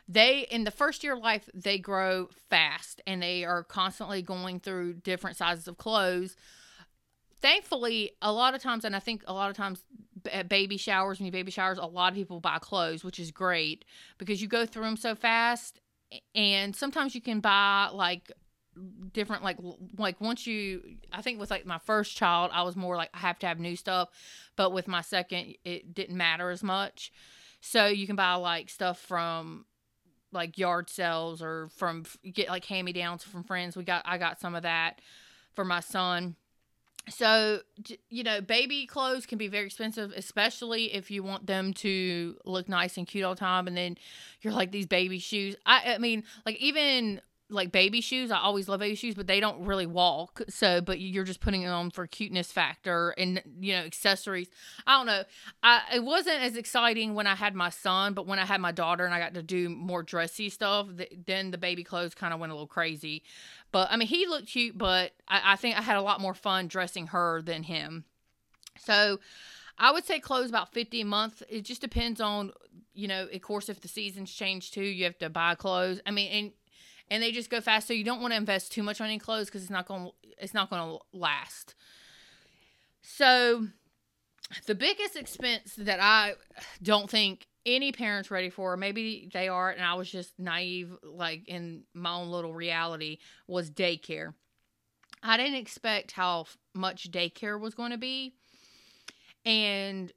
They 0.08 0.40
in 0.50 0.64
the 0.64 0.70
first 0.70 1.04
year 1.04 1.14
of 1.14 1.20
life 1.20 1.48
they 1.54 1.78
grow 1.78 2.28
fast 2.50 3.00
and 3.06 3.22
they 3.22 3.44
are 3.44 3.62
constantly 3.62 4.22
going 4.22 4.60
through 4.60 4.94
different 4.94 5.36
sizes 5.36 5.68
of 5.68 5.78
clothes. 5.78 6.36
Thankfully, 7.40 8.12
a 8.20 8.32
lot 8.32 8.54
of 8.54 8.62
times, 8.62 8.84
and 8.84 8.94
I 8.94 9.00
think 9.00 9.24
a 9.26 9.32
lot 9.32 9.50
of 9.50 9.56
times 9.56 9.82
at 10.30 10.48
baby 10.48 10.76
showers, 10.76 11.18
when 11.18 11.26
you 11.26 11.32
baby 11.32 11.50
showers, 11.50 11.78
a 11.78 11.86
lot 11.86 12.12
of 12.12 12.14
people 12.14 12.38
buy 12.38 12.58
clothes, 12.58 13.02
which 13.02 13.18
is 13.18 13.32
great 13.32 13.84
because 14.18 14.40
you 14.40 14.46
go 14.46 14.64
through 14.64 14.84
them 14.84 14.96
so 14.96 15.14
fast 15.14 15.80
and 16.34 16.74
sometimes 16.74 17.14
you 17.14 17.20
can 17.20 17.40
buy 17.40 17.88
like 17.92 18.30
different 19.12 19.42
like 19.44 19.58
like 19.98 20.18
once 20.20 20.46
you 20.46 20.82
i 21.12 21.20
think 21.20 21.38
with 21.38 21.50
like 21.50 21.66
my 21.66 21.78
first 21.78 22.16
child 22.16 22.50
i 22.54 22.62
was 22.62 22.74
more 22.74 22.96
like 22.96 23.10
i 23.12 23.18
have 23.18 23.38
to 23.38 23.46
have 23.46 23.60
new 23.60 23.76
stuff 23.76 24.08
but 24.56 24.72
with 24.72 24.88
my 24.88 25.02
second 25.02 25.54
it 25.64 25.92
didn't 25.92 26.16
matter 26.16 26.48
as 26.48 26.62
much 26.62 27.12
so 27.60 27.86
you 27.86 28.06
can 28.06 28.16
buy 28.16 28.32
like 28.32 28.70
stuff 28.70 28.98
from 28.98 29.66
like 30.32 30.58
yard 30.58 30.90
sales 30.90 31.42
or 31.42 31.68
from 31.76 32.04
get 32.32 32.48
like 32.48 32.64
hand 32.64 32.86
me 32.86 32.92
downs 32.92 33.22
from 33.22 33.44
friends. 33.44 33.76
We 33.76 33.84
got 33.84 34.02
i 34.04 34.18
got 34.18 34.40
some 34.40 34.54
of 34.54 34.62
that 34.62 35.00
for 35.54 35.64
my 35.64 35.80
son. 35.80 36.36
So 37.08 37.60
you 38.08 38.22
know 38.22 38.40
baby 38.40 38.86
clothes 38.86 39.26
can 39.26 39.38
be 39.38 39.48
very 39.48 39.66
expensive 39.66 40.12
especially 40.16 40.94
if 40.94 41.10
you 41.10 41.22
want 41.22 41.46
them 41.46 41.72
to 41.74 42.36
look 42.44 42.68
nice 42.68 42.96
and 42.96 43.06
cute 43.06 43.24
all 43.24 43.34
the 43.34 43.40
time 43.40 43.66
and 43.66 43.76
then 43.76 43.98
you're 44.40 44.52
like 44.52 44.70
these 44.72 44.86
baby 44.86 45.18
shoes. 45.18 45.56
I 45.66 45.94
i 45.94 45.98
mean 45.98 46.24
like 46.46 46.56
even 46.56 47.20
like 47.52 47.72
baby 47.72 48.00
shoes. 48.00 48.30
I 48.30 48.38
always 48.38 48.68
love 48.68 48.80
baby 48.80 48.94
shoes, 48.94 49.14
but 49.14 49.26
they 49.26 49.40
don't 49.40 49.64
really 49.64 49.86
walk. 49.86 50.42
So, 50.48 50.80
but 50.80 51.00
you're 51.00 51.24
just 51.24 51.40
putting 51.40 51.62
them 51.62 51.72
on 51.72 51.90
for 51.90 52.06
cuteness 52.06 52.50
factor 52.50 53.10
and 53.10 53.42
you 53.60 53.74
know 53.74 53.80
accessories. 53.80 54.48
I 54.86 54.96
don't 54.96 55.06
know. 55.06 55.24
I 55.62 55.82
it 55.94 56.04
wasn't 56.04 56.42
as 56.42 56.56
exciting 56.56 57.14
when 57.14 57.26
I 57.26 57.34
had 57.34 57.54
my 57.54 57.70
son, 57.70 58.14
but 58.14 58.26
when 58.26 58.38
I 58.38 58.44
had 58.44 58.60
my 58.60 58.72
daughter 58.72 59.04
and 59.04 59.14
I 59.14 59.18
got 59.18 59.34
to 59.34 59.42
do 59.42 59.68
more 59.68 60.02
dressy 60.02 60.48
stuff, 60.48 60.88
the, 60.90 61.08
then 61.26 61.50
the 61.50 61.58
baby 61.58 61.84
clothes 61.84 62.14
kind 62.14 62.32
of 62.32 62.40
went 62.40 62.52
a 62.52 62.54
little 62.54 62.66
crazy. 62.66 63.22
But 63.70 63.88
I 63.90 63.96
mean, 63.96 64.08
he 64.08 64.26
looked 64.26 64.48
cute, 64.48 64.76
but 64.76 65.12
I, 65.28 65.52
I 65.52 65.56
think 65.56 65.78
I 65.78 65.82
had 65.82 65.96
a 65.96 66.02
lot 66.02 66.20
more 66.20 66.34
fun 66.34 66.66
dressing 66.68 67.08
her 67.08 67.42
than 67.42 67.64
him. 67.64 68.04
So. 68.78 69.18
I 69.78 69.90
would 69.90 70.04
say 70.04 70.20
clothes 70.20 70.50
about 70.50 70.72
50 70.72 71.00
a 71.00 71.04
month. 71.04 71.42
It 71.48 71.62
just 71.62 71.80
depends 71.80 72.20
on, 72.20 72.52
you 72.94 73.08
know, 73.08 73.26
of 73.32 73.40
course, 73.40 73.68
if 73.68 73.80
the 73.80 73.88
seasons 73.88 74.30
change 74.30 74.70
too, 74.70 74.84
you 74.84 75.04
have 75.04 75.18
to 75.18 75.30
buy 75.30 75.54
clothes. 75.54 75.98
I 76.06 76.10
mean, 76.10 76.30
and 76.30 76.52
and 77.10 77.22
they 77.22 77.32
just 77.32 77.50
go 77.50 77.60
fast. 77.60 77.86
So 77.86 77.94
you 77.94 78.04
don't 78.04 78.20
want 78.20 78.32
to 78.32 78.36
invest 78.36 78.72
too 78.72 78.82
much 78.82 79.00
on 79.00 79.06
any 79.06 79.18
clothes 79.18 79.46
because 79.46 79.62
it's 79.62 79.70
not 79.70 79.86
going 79.86 80.10
it's 80.38 80.54
not 80.54 80.70
going 80.70 80.82
to 80.82 80.98
last. 81.12 81.74
So 83.02 83.68
the 84.66 84.74
biggest 84.74 85.16
expense 85.16 85.74
that 85.76 86.00
I 86.00 86.34
don't 86.82 87.08
think 87.08 87.46
any 87.64 87.92
parents 87.92 88.30
ready 88.30 88.50
for, 88.50 88.76
maybe 88.76 89.30
they 89.32 89.48
are, 89.48 89.70
and 89.70 89.84
I 89.84 89.94
was 89.94 90.10
just 90.10 90.38
naive, 90.38 90.96
like 91.02 91.48
in 91.48 91.84
my 91.94 92.14
own 92.14 92.28
little 92.28 92.52
reality, 92.52 93.18
was 93.46 93.70
daycare. 93.70 94.34
I 95.22 95.36
didn't 95.36 95.54
expect 95.54 96.12
how 96.12 96.46
much 96.74 97.10
daycare 97.10 97.60
was 97.60 97.74
going 97.74 97.92
to 97.92 97.98
be, 97.98 98.34
and 99.44 100.12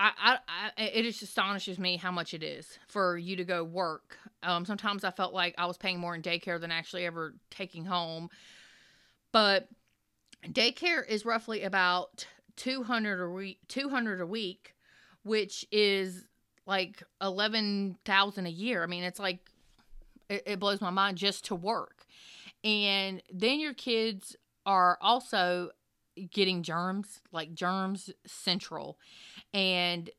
I, 0.00 0.38
I, 0.48 0.82
it 0.82 1.02
just 1.02 1.22
astonishes 1.22 1.78
me 1.78 1.96
how 1.96 2.10
much 2.10 2.32
it 2.32 2.42
is 2.42 2.78
for 2.88 3.18
you 3.18 3.36
to 3.36 3.44
go 3.44 3.62
work. 3.62 4.16
Um, 4.42 4.64
sometimes 4.64 5.04
I 5.04 5.10
felt 5.10 5.34
like 5.34 5.54
I 5.58 5.66
was 5.66 5.76
paying 5.76 5.98
more 5.98 6.14
in 6.14 6.22
daycare 6.22 6.58
than 6.58 6.70
actually 6.70 7.04
ever 7.04 7.34
taking 7.50 7.84
home. 7.84 8.30
But 9.30 9.68
daycare 10.46 11.06
is 11.06 11.26
roughly 11.26 11.62
about 11.64 12.26
200 12.56 13.22
a 13.22 13.28
week, 13.28 13.58
200 13.68 14.22
a 14.22 14.26
week, 14.26 14.74
which 15.22 15.66
is 15.70 16.26
like 16.66 17.02
11,000 17.20 18.46
a 18.46 18.50
year. 18.50 18.82
I 18.82 18.86
mean, 18.86 19.04
it's 19.04 19.20
like 19.20 19.50
it, 20.30 20.42
it 20.46 20.60
blows 20.60 20.80
my 20.80 20.90
mind 20.90 21.18
just 21.18 21.44
to 21.46 21.54
work. 21.54 22.06
And 22.64 23.22
then 23.30 23.60
your 23.60 23.74
kids 23.74 24.36
are 24.64 24.96
also 25.00 25.70
getting 26.30 26.62
germs, 26.62 27.20
like 27.32 27.54
germs 27.54 28.10
central. 28.26 28.98
And 29.52 30.10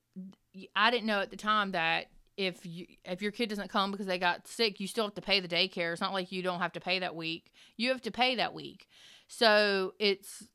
I 0.76 0.92
didn't 0.92 1.08
know 1.08 1.22
at 1.22 1.30
the 1.30 1.38
time 1.38 1.72
that 1.72 2.08
if 2.38 2.66
you 2.66 2.88
if 3.06 3.22
your 3.22 3.32
kid 3.32 3.50
doesn't 3.50 3.70
come 3.70 3.92
because 3.92 4.08
they 4.08 4.20
got 4.20 4.48
sick, 4.48 4.80
you 4.80 4.88
still 4.88 5.06
have 5.06 5.14
to 5.16 5.22
pay 5.22 5.40
the 5.40 5.48
daycare. 5.48 5.92
It's 5.92 6.02
not 6.02 6.14
like 6.14 6.32
you 6.32 6.42
don't 6.42 6.60
have 6.60 6.74
to 6.74 6.80
pay 6.80 7.00
that 7.00 7.16
week. 7.16 7.52
You 7.78 7.90
have 7.90 8.02
to 8.02 8.12
pay 8.12 8.36
that 8.36 8.54
week. 8.54 8.88
So 9.28 9.94
it's 10.00 10.48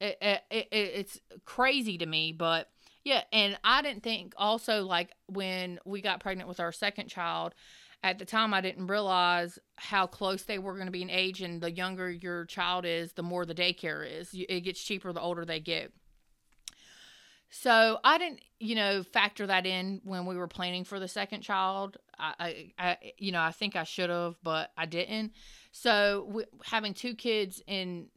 it, 0.00 0.18
it, 0.20 0.42
it 0.50 0.66
it's 0.70 1.20
crazy 1.44 1.98
to 1.98 2.06
me, 2.06 2.32
but 2.32 2.68
yeah, 3.04 3.22
and 3.32 3.58
I 3.62 3.82
didn't 3.82 4.02
think 4.02 4.34
also 4.36 4.84
like 4.84 5.12
when 5.26 5.78
we 5.84 6.00
got 6.00 6.20
pregnant 6.20 6.48
with 6.48 6.60
our 6.60 6.72
second 6.72 7.08
child, 7.08 7.54
at 8.02 8.18
the 8.18 8.24
time 8.24 8.52
I 8.52 8.60
didn't 8.60 8.86
realize 8.86 9.58
how 9.76 10.06
close 10.06 10.42
they 10.42 10.58
were 10.58 10.74
going 10.74 10.86
to 10.86 10.92
be 10.92 11.02
in 11.02 11.10
age 11.10 11.42
and 11.42 11.60
the 11.60 11.70
younger 11.70 12.10
your 12.10 12.44
child 12.46 12.84
is, 12.84 13.12
the 13.12 13.22
more 13.22 13.46
the 13.46 13.54
daycare 13.54 14.06
is. 14.06 14.30
It 14.32 14.60
gets 14.60 14.82
cheaper 14.82 15.12
the 15.12 15.20
older 15.20 15.44
they 15.44 15.60
get. 15.60 15.92
So 17.56 18.00
I 18.02 18.18
didn't, 18.18 18.40
you 18.58 18.74
know, 18.74 19.04
factor 19.04 19.46
that 19.46 19.64
in 19.64 20.00
when 20.02 20.26
we 20.26 20.36
were 20.36 20.48
planning 20.48 20.82
for 20.82 20.98
the 20.98 21.06
second 21.06 21.42
child. 21.42 21.98
I, 22.18 22.34
I, 22.40 22.72
I 22.84 22.96
you 23.16 23.30
know, 23.30 23.40
I 23.40 23.52
think 23.52 23.76
I 23.76 23.84
should 23.84 24.10
have, 24.10 24.34
but 24.42 24.72
I 24.76 24.86
didn't. 24.86 25.32
So 25.70 26.26
we, 26.28 26.44
having 26.64 26.94
two 26.94 27.14
kids 27.14 27.62
in 27.68 28.08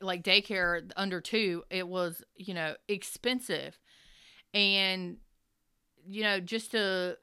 like 0.00 0.22
daycare 0.22 0.92
under 0.96 1.20
two, 1.20 1.64
it 1.70 1.88
was, 1.88 2.22
you 2.36 2.54
know, 2.54 2.76
expensive, 2.86 3.80
and 4.54 5.16
you 6.06 6.22
know, 6.22 6.38
just 6.38 6.70
to 6.70 7.18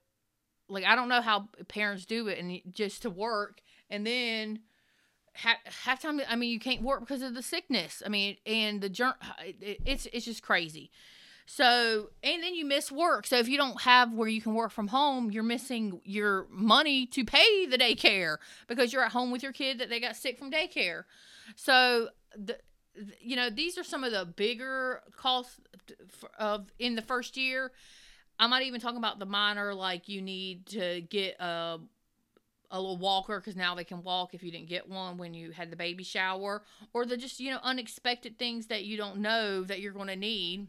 like 0.67 0.83
I 0.83 0.97
don't 0.97 1.07
know 1.07 1.21
how 1.21 1.47
parents 1.69 2.05
do 2.05 2.27
it, 2.27 2.37
and 2.37 2.59
just 2.69 3.03
to 3.03 3.09
work, 3.09 3.61
and 3.89 4.05
then 4.05 4.59
half, 5.33 6.01
time 6.01 6.21
i 6.29 6.35
mean 6.35 6.49
you 6.51 6.59
can't 6.59 6.81
work 6.81 7.01
because 7.01 7.21
of 7.21 7.33
the 7.33 7.41
sickness. 7.41 8.01
I 8.05 8.09
mean 8.09 8.37
and 8.45 8.81
the 8.81 9.15
it's 9.49 10.07
it's 10.11 10.25
just 10.25 10.43
crazy. 10.43 10.91
So 11.45 12.09
and 12.23 12.43
then 12.43 12.55
you 12.55 12.65
miss 12.65 12.91
work. 12.91 13.25
So 13.27 13.37
if 13.37 13.47
you 13.47 13.57
don't 13.57 13.81
have 13.81 14.13
where 14.13 14.27
you 14.27 14.41
can 14.41 14.53
work 14.53 14.71
from 14.71 14.87
home 14.87 15.31
you're 15.31 15.43
missing 15.43 16.01
your 16.03 16.47
money 16.49 17.05
to 17.07 17.23
pay 17.23 17.65
the 17.65 17.77
daycare 17.77 18.37
because 18.67 18.93
you're 18.93 19.03
at 19.03 19.11
home 19.11 19.31
with 19.31 19.43
your 19.43 19.53
kid 19.53 19.79
that 19.79 19.89
they 19.89 19.99
got 19.99 20.15
sick 20.15 20.37
from 20.37 20.51
daycare. 20.51 21.03
So 21.55 22.09
the 22.35 22.57
you 23.21 23.35
know 23.35 23.49
these 23.49 23.77
are 23.77 23.83
some 23.83 24.03
of 24.03 24.11
the 24.11 24.25
bigger 24.25 25.01
costs 25.15 25.59
of 26.37 26.67
in 26.79 26.95
the 26.95 27.01
first 27.01 27.37
year. 27.37 27.71
I'm 28.39 28.49
not 28.49 28.63
even 28.63 28.81
talking 28.81 28.97
about 28.97 29.19
the 29.19 29.25
minor 29.25 29.73
like 29.73 30.09
you 30.09 30.21
need 30.21 30.65
to 30.67 31.01
get 31.01 31.39
a 31.39 31.79
a 32.71 32.79
little 32.79 32.97
walker 32.97 33.39
because 33.39 33.55
now 33.55 33.75
they 33.75 33.83
can 33.83 34.01
walk 34.01 34.33
if 34.33 34.41
you 34.41 34.51
didn't 34.51 34.69
get 34.69 34.89
one 34.89 35.17
when 35.17 35.33
you 35.33 35.51
had 35.51 35.69
the 35.69 35.75
baby 35.75 36.03
shower, 36.03 36.63
or 36.93 37.05
the 37.05 37.17
just, 37.17 37.39
you 37.39 37.51
know, 37.51 37.59
unexpected 37.63 38.39
things 38.39 38.67
that 38.67 38.85
you 38.85 38.97
don't 38.97 39.17
know 39.17 39.63
that 39.63 39.81
you're 39.81 39.93
going 39.93 40.07
to 40.07 40.15
need. 40.15 40.67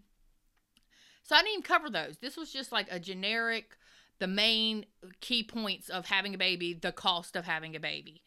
So 1.23 1.37
I 1.37 1.39
didn't 1.39 1.53
even 1.53 1.63
cover 1.63 1.89
those. 1.89 2.19
This 2.19 2.37
was 2.37 2.53
just 2.53 2.73
like 2.73 2.89
a 2.91 2.99
generic, 2.99 3.77
the 4.19 4.27
main 4.27 4.87
key 5.21 5.45
points 5.45 5.89
of 5.89 6.07
having 6.07 6.35
a 6.35 6.39
baby, 6.39 6.75
the 6.75 6.93
cost 6.93 7.37
of 7.37 7.45
having 7.45 7.77
a 7.77 7.81
baby. 7.81 8.23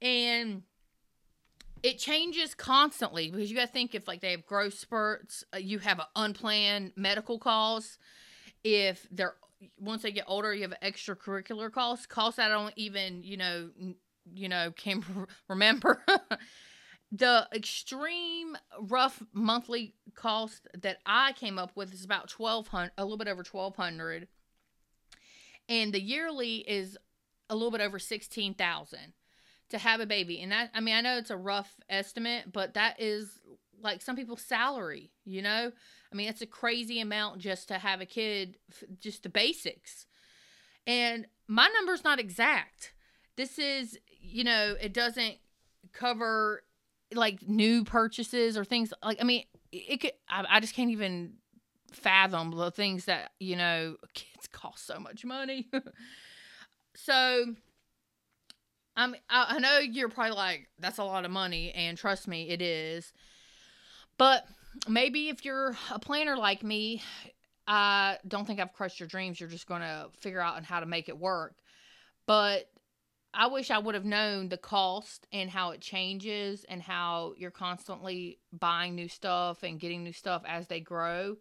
And 0.00 0.62
it 1.82 1.98
changes 1.98 2.54
constantly 2.54 3.30
because 3.30 3.50
you 3.50 3.56
got 3.56 3.66
to 3.66 3.72
think 3.72 3.94
if 3.94 4.08
like 4.08 4.20
they 4.20 4.32
have 4.32 4.46
growth 4.46 4.74
spurts, 4.74 5.44
uh, 5.54 5.58
you 5.58 5.78
have 5.80 5.98
an 5.98 6.06
unplanned 6.16 6.92
medical 6.96 7.38
cause. 7.38 7.98
If 8.64 9.06
they're 9.10 9.36
once 9.78 10.02
they 10.02 10.12
get 10.12 10.24
older, 10.26 10.54
you 10.54 10.62
have 10.62 10.74
extracurricular 10.82 11.70
costs, 11.72 12.06
costs 12.06 12.38
I 12.38 12.48
don't 12.48 12.74
even, 12.76 13.22
you 13.22 13.36
know, 13.36 13.70
you 14.34 14.48
know, 14.48 14.72
can 14.76 15.04
remember. 15.48 16.02
the 17.12 17.48
extreme 17.54 18.56
rough 18.80 19.22
monthly 19.32 19.94
cost 20.14 20.66
that 20.82 20.98
I 21.06 21.32
came 21.32 21.58
up 21.58 21.72
with 21.74 21.94
is 21.94 22.04
about 22.04 22.30
1200 22.30 22.92
a 22.98 23.04
little 23.04 23.16
bit 23.16 23.28
over 23.28 23.44
1200 23.48 24.26
and 25.68 25.92
the 25.92 26.00
yearly 26.00 26.56
is 26.56 26.98
a 27.48 27.54
little 27.54 27.70
bit 27.70 27.80
over 27.80 27.98
16,000 27.98 28.98
to 29.68 29.78
have 29.78 30.00
a 30.00 30.06
baby 30.06 30.40
and 30.40 30.50
that 30.50 30.70
I 30.74 30.80
mean 30.80 30.96
I 30.96 31.00
know 31.00 31.16
it's 31.16 31.30
a 31.30 31.36
rough 31.36 31.76
estimate 31.88 32.52
but 32.52 32.74
that 32.74 33.00
is 33.00 33.38
like 33.82 34.02
some 34.02 34.16
people's 34.16 34.42
salary, 34.42 35.10
you 35.24 35.42
know? 35.42 35.72
I 36.12 36.14
mean, 36.14 36.28
it's 36.28 36.42
a 36.42 36.46
crazy 36.46 37.00
amount 37.00 37.38
just 37.38 37.68
to 37.68 37.78
have 37.78 38.00
a 38.00 38.06
kid, 38.06 38.56
just 39.00 39.22
the 39.22 39.28
basics. 39.28 40.06
And 40.86 41.26
my 41.48 41.68
number's 41.68 42.04
not 42.04 42.18
exact. 42.18 42.92
This 43.36 43.58
is, 43.58 43.98
you 44.20 44.44
know, 44.44 44.76
it 44.80 44.92
doesn't 44.92 45.36
cover 45.92 46.62
like 47.14 47.46
new 47.48 47.84
purchases 47.84 48.56
or 48.56 48.64
things 48.64 48.92
like, 49.02 49.18
I 49.20 49.24
mean, 49.24 49.44
it 49.72 50.00
could, 50.00 50.12
I, 50.28 50.44
I 50.48 50.60
just 50.60 50.74
can't 50.74 50.90
even 50.90 51.34
fathom 51.92 52.50
the 52.52 52.70
things 52.70 53.06
that, 53.06 53.32
you 53.38 53.56
know, 53.56 53.96
kids 54.14 54.46
cost 54.50 54.86
so 54.86 54.98
much 54.98 55.24
money. 55.24 55.68
so 56.94 57.54
I 58.96 59.06
mean, 59.06 59.20
I, 59.28 59.56
I 59.56 59.58
know 59.58 59.78
you're 59.78 60.08
probably 60.08 60.34
like, 60.34 60.68
that's 60.78 60.98
a 60.98 61.04
lot 61.04 61.24
of 61.24 61.30
money, 61.30 61.70
and 61.72 61.98
trust 61.98 62.26
me, 62.26 62.48
it 62.48 62.62
is. 62.62 63.12
But 64.18 64.46
maybe 64.88 65.28
if 65.28 65.44
you're 65.44 65.76
a 65.90 65.98
planner 65.98 66.36
like 66.36 66.62
me, 66.62 67.02
I 67.66 68.18
don't 68.26 68.46
think 68.46 68.60
I've 68.60 68.72
crushed 68.72 69.00
your 69.00 69.08
dreams. 69.08 69.40
You're 69.40 69.48
just 69.48 69.66
going 69.66 69.82
to 69.82 70.08
figure 70.20 70.40
out 70.40 70.64
how 70.64 70.80
to 70.80 70.86
make 70.86 71.08
it 71.08 71.18
work. 71.18 71.56
But 72.26 72.70
I 73.34 73.48
wish 73.48 73.70
I 73.70 73.78
would 73.78 73.94
have 73.94 74.04
known 74.04 74.48
the 74.48 74.56
cost 74.56 75.26
and 75.32 75.50
how 75.50 75.72
it 75.72 75.80
changes 75.80 76.64
and 76.64 76.80
how 76.80 77.34
you're 77.36 77.50
constantly 77.50 78.38
buying 78.52 78.94
new 78.94 79.08
stuff 79.08 79.62
and 79.62 79.78
getting 79.78 80.02
new 80.02 80.12
stuff 80.12 80.42
as 80.46 80.68
they 80.68 80.80
grow. 80.80 81.36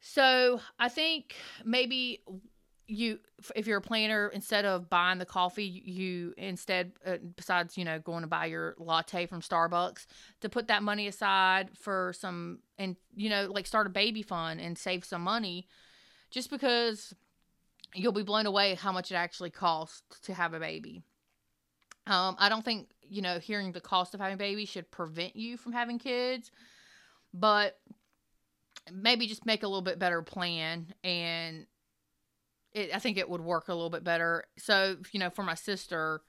So 0.00 0.60
I 0.78 0.88
think 0.88 1.34
maybe 1.64 2.22
you 2.88 3.18
if 3.54 3.66
you're 3.66 3.78
a 3.78 3.82
planner 3.82 4.28
instead 4.28 4.64
of 4.64 4.88
buying 4.88 5.18
the 5.18 5.26
coffee 5.26 5.64
you 5.64 6.32
instead 6.36 6.92
uh, 7.04 7.16
besides 7.36 7.76
you 7.76 7.84
know 7.84 7.98
going 7.98 8.22
to 8.22 8.28
buy 8.28 8.46
your 8.46 8.74
latte 8.78 9.26
from 9.26 9.40
starbucks 9.40 10.06
to 10.40 10.48
put 10.48 10.68
that 10.68 10.82
money 10.82 11.06
aside 11.08 11.70
for 11.76 12.12
some 12.16 12.60
and 12.78 12.96
you 13.14 13.28
know 13.28 13.48
like 13.50 13.66
start 13.66 13.86
a 13.86 13.90
baby 13.90 14.22
fund 14.22 14.60
and 14.60 14.78
save 14.78 15.04
some 15.04 15.22
money 15.22 15.66
just 16.30 16.48
because 16.48 17.14
you'll 17.94 18.12
be 18.12 18.22
blown 18.22 18.46
away 18.46 18.74
how 18.74 18.92
much 18.92 19.10
it 19.10 19.16
actually 19.16 19.50
costs 19.50 20.20
to 20.20 20.34
have 20.34 20.54
a 20.54 20.60
baby. 20.60 21.02
Um, 22.06 22.36
i 22.38 22.48
don't 22.48 22.64
think 22.64 22.90
you 23.02 23.20
know 23.20 23.40
hearing 23.40 23.72
the 23.72 23.80
cost 23.80 24.14
of 24.14 24.20
having 24.20 24.34
a 24.34 24.38
baby 24.38 24.64
should 24.64 24.90
prevent 24.92 25.34
you 25.34 25.56
from 25.56 25.72
having 25.72 25.98
kids 25.98 26.52
but 27.34 27.80
maybe 28.92 29.26
just 29.26 29.44
make 29.44 29.64
a 29.64 29.66
little 29.66 29.82
bit 29.82 29.98
better 29.98 30.22
plan 30.22 30.94
and 31.02 31.66
it, 32.76 32.94
I 32.94 32.98
think 32.98 33.16
it 33.16 33.28
would 33.28 33.40
work 33.40 33.68
a 33.68 33.74
little 33.74 33.90
bit 33.90 34.04
better. 34.04 34.44
So, 34.58 34.98
you 35.10 35.18
know, 35.18 35.30
for 35.30 35.42
my 35.42 35.54
sister, 35.54 36.20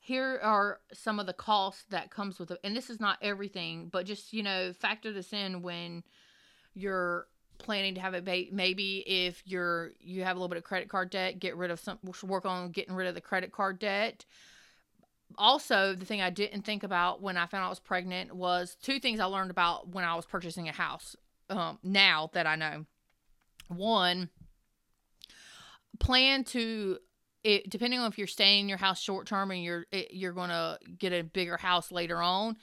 here 0.00 0.38
are 0.42 0.80
some 0.92 1.18
of 1.18 1.26
the 1.26 1.32
costs 1.32 1.84
that 1.90 2.10
comes 2.10 2.38
with 2.38 2.50
it. 2.50 2.60
And 2.62 2.76
this 2.76 2.90
is 2.90 3.00
not 3.00 3.18
everything, 3.22 3.88
but 3.90 4.04
just, 4.04 4.34
you 4.34 4.42
know, 4.42 4.74
factor 4.74 5.12
this 5.12 5.32
in 5.32 5.62
when 5.62 6.04
you're 6.74 7.26
planning 7.56 7.94
to 7.94 8.00
have 8.02 8.12
a 8.12 8.20
baby. 8.20 8.50
Maybe 8.52 8.98
if 9.06 9.42
you're, 9.46 9.92
you 9.98 10.24
have 10.24 10.36
a 10.36 10.38
little 10.38 10.50
bit 10.50 10.58
of 10.58 10.64
credit 10.64 10.90
card 10.90 11.08
debt, 11.08 11.40
get 11.40 11.56
rid 11.56 11.70
of 11.70 11.80
some, 11.80 11.98
work 12.22 12.44
on 12.44 12.70
getting 12.70 12.94
rid 12.94 13.08
of 13.08 13.14
the 13.14 13.22
credit 13.22 13.50
card 13.50 13.78
debt. 13.78 14.26
Also, 15.36 15.94
the 15.94 16.04
thing 16.04 16.20
I 16.20 16.30
didn't 16.30 16.62
think 16.62 16.82
about 16.82 17.22
when 17.22 17.38
I 17.38 17.46
found 17.46 17.62
out 17.62 17.66
I 17.66 17.70
was 17.70 17.80
pregnant 17.80 18.36
was 18.36 18.76
two 18.82 19.00
things 19.00 19.20
I 19.20 19.24
learned 19.24 19.50
about 19.50 19.88
when 19.88 20.04
I 20.04 20.14
was 20.14 20.26
purchasing 20.26 20.68
a 20.68 20.72
house. 20.72 21.16
Um, 21.48 21.78
now 21.82 22.30
that 22.34 22.46
I 22.46 22.56
know, 22.56 22.84
one, 23.68 24.28
plan 25.98 26.44
to 26.44 26.98
it 27.44 27.68
depending 27.70 28.00
on 28.00 28.10
if 28.10 28.18
you're 28.18 28.26
staying 28.26 28.62
in 28.62 28.68
your 28.68 28.78
house 28.78 29.00
short 29.00 29.26
term 29.26 29.50
and 29.50 29.62
you're 29.62 29.86
it, 29.92 30.12
you're 30.12 30.32
going 30.32 30.50
to 30.50 30.78
get 30.98 31.12
a 31.12 31.22
bigger 31.22 31.56
house 31.56 31.92
later 31.92 32.20
on 32.20 32.56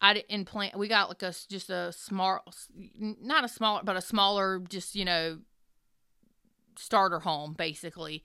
i 0.00 0.12
didn't 0.14 0.46
plan 0.46 0.70
we 0.76 0.88
got 0.88 1.08
like 1.08 1.22
a 1.22 1.32
just 1.48 1.70
a 1.70 1.92
small 1.92 2.40
not 2.94 3.44
a 3.44 3.48
smaller 3.48 3.80
but 3.84 3.96
a 3.96 4.00
smaller 4.00 4.60
just 4.68 4.94
you 4.94 5.04
know 5.04 5.38
starter 6.78 7.20
home 7.20 7.54
basically. 7.54 8.22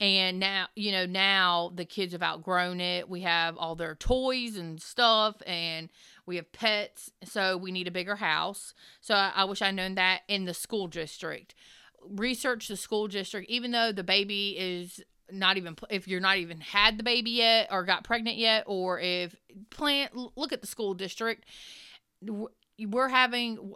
And 0.00 0.38
now 0.38 0.66
you 0.74 0.92
know 0.92 1.06
now 1.06 1.72
the 1.74 1.84
kids 1.84 2.12
have 2.12 2.22
outgrown 2.22 2.80
it. 2.80 3.08
We 3.08 3.22
have 3.22 3.56
all 3.56 3.74
their 3.74 3.94
toys 3.94 4.56
and 4.56 4.80
stuff 4.80 5.36
and 5.46 5.88
we 6.26 6.36
have 6.36 6.52
pets 6.52 7.10
so 7.24 7.56
we 7.56 7.72
need 7.72 7.88
a 7.88 7.92
bigger 7.92 8.16
house. 8.16 8.74
So 9.00 9.14
i, 9.14 9.32
I 9.34 9.44
wish 9.44 9.62
i'd 9.62 9.74
known 9.74 9.94
that 9.96 10.22
in 10.28 10.44
the 10.44 10.54
school 10.54 10.86
district 10.86 11.54
research 12.08 12.68
the 12.68 12.76
school 12.76 13.08
district, 13.08 13.50
even 13.50 13.70
though 13.70 13.92
the 13.92 14.04
baby 14.04 14.56
is 14.58 15.00
not 15.30 15.56
even 15.56 15.76
if 15.90 16.06
you're 16.06 16.20
not 16.20 16.36
even 16.36 16.60
had 16.60 16.98
the 16.98 17.02
baby 17.02 17.30
yet 17.30 17.68
or 17.70 17.84
got 17.84 18.04
pregnant 18.04 18.36
yet, 18.36 18.64
or 18.66 19.00
if 19.00 19.34
plan 19.70 20.08
look 20.36 20.52
at 20.52 20.60
the 20.60 20.66
school 20.66 20.94
district. 20.94 21.44
We're 22.78 23.08
having 23.08 23.74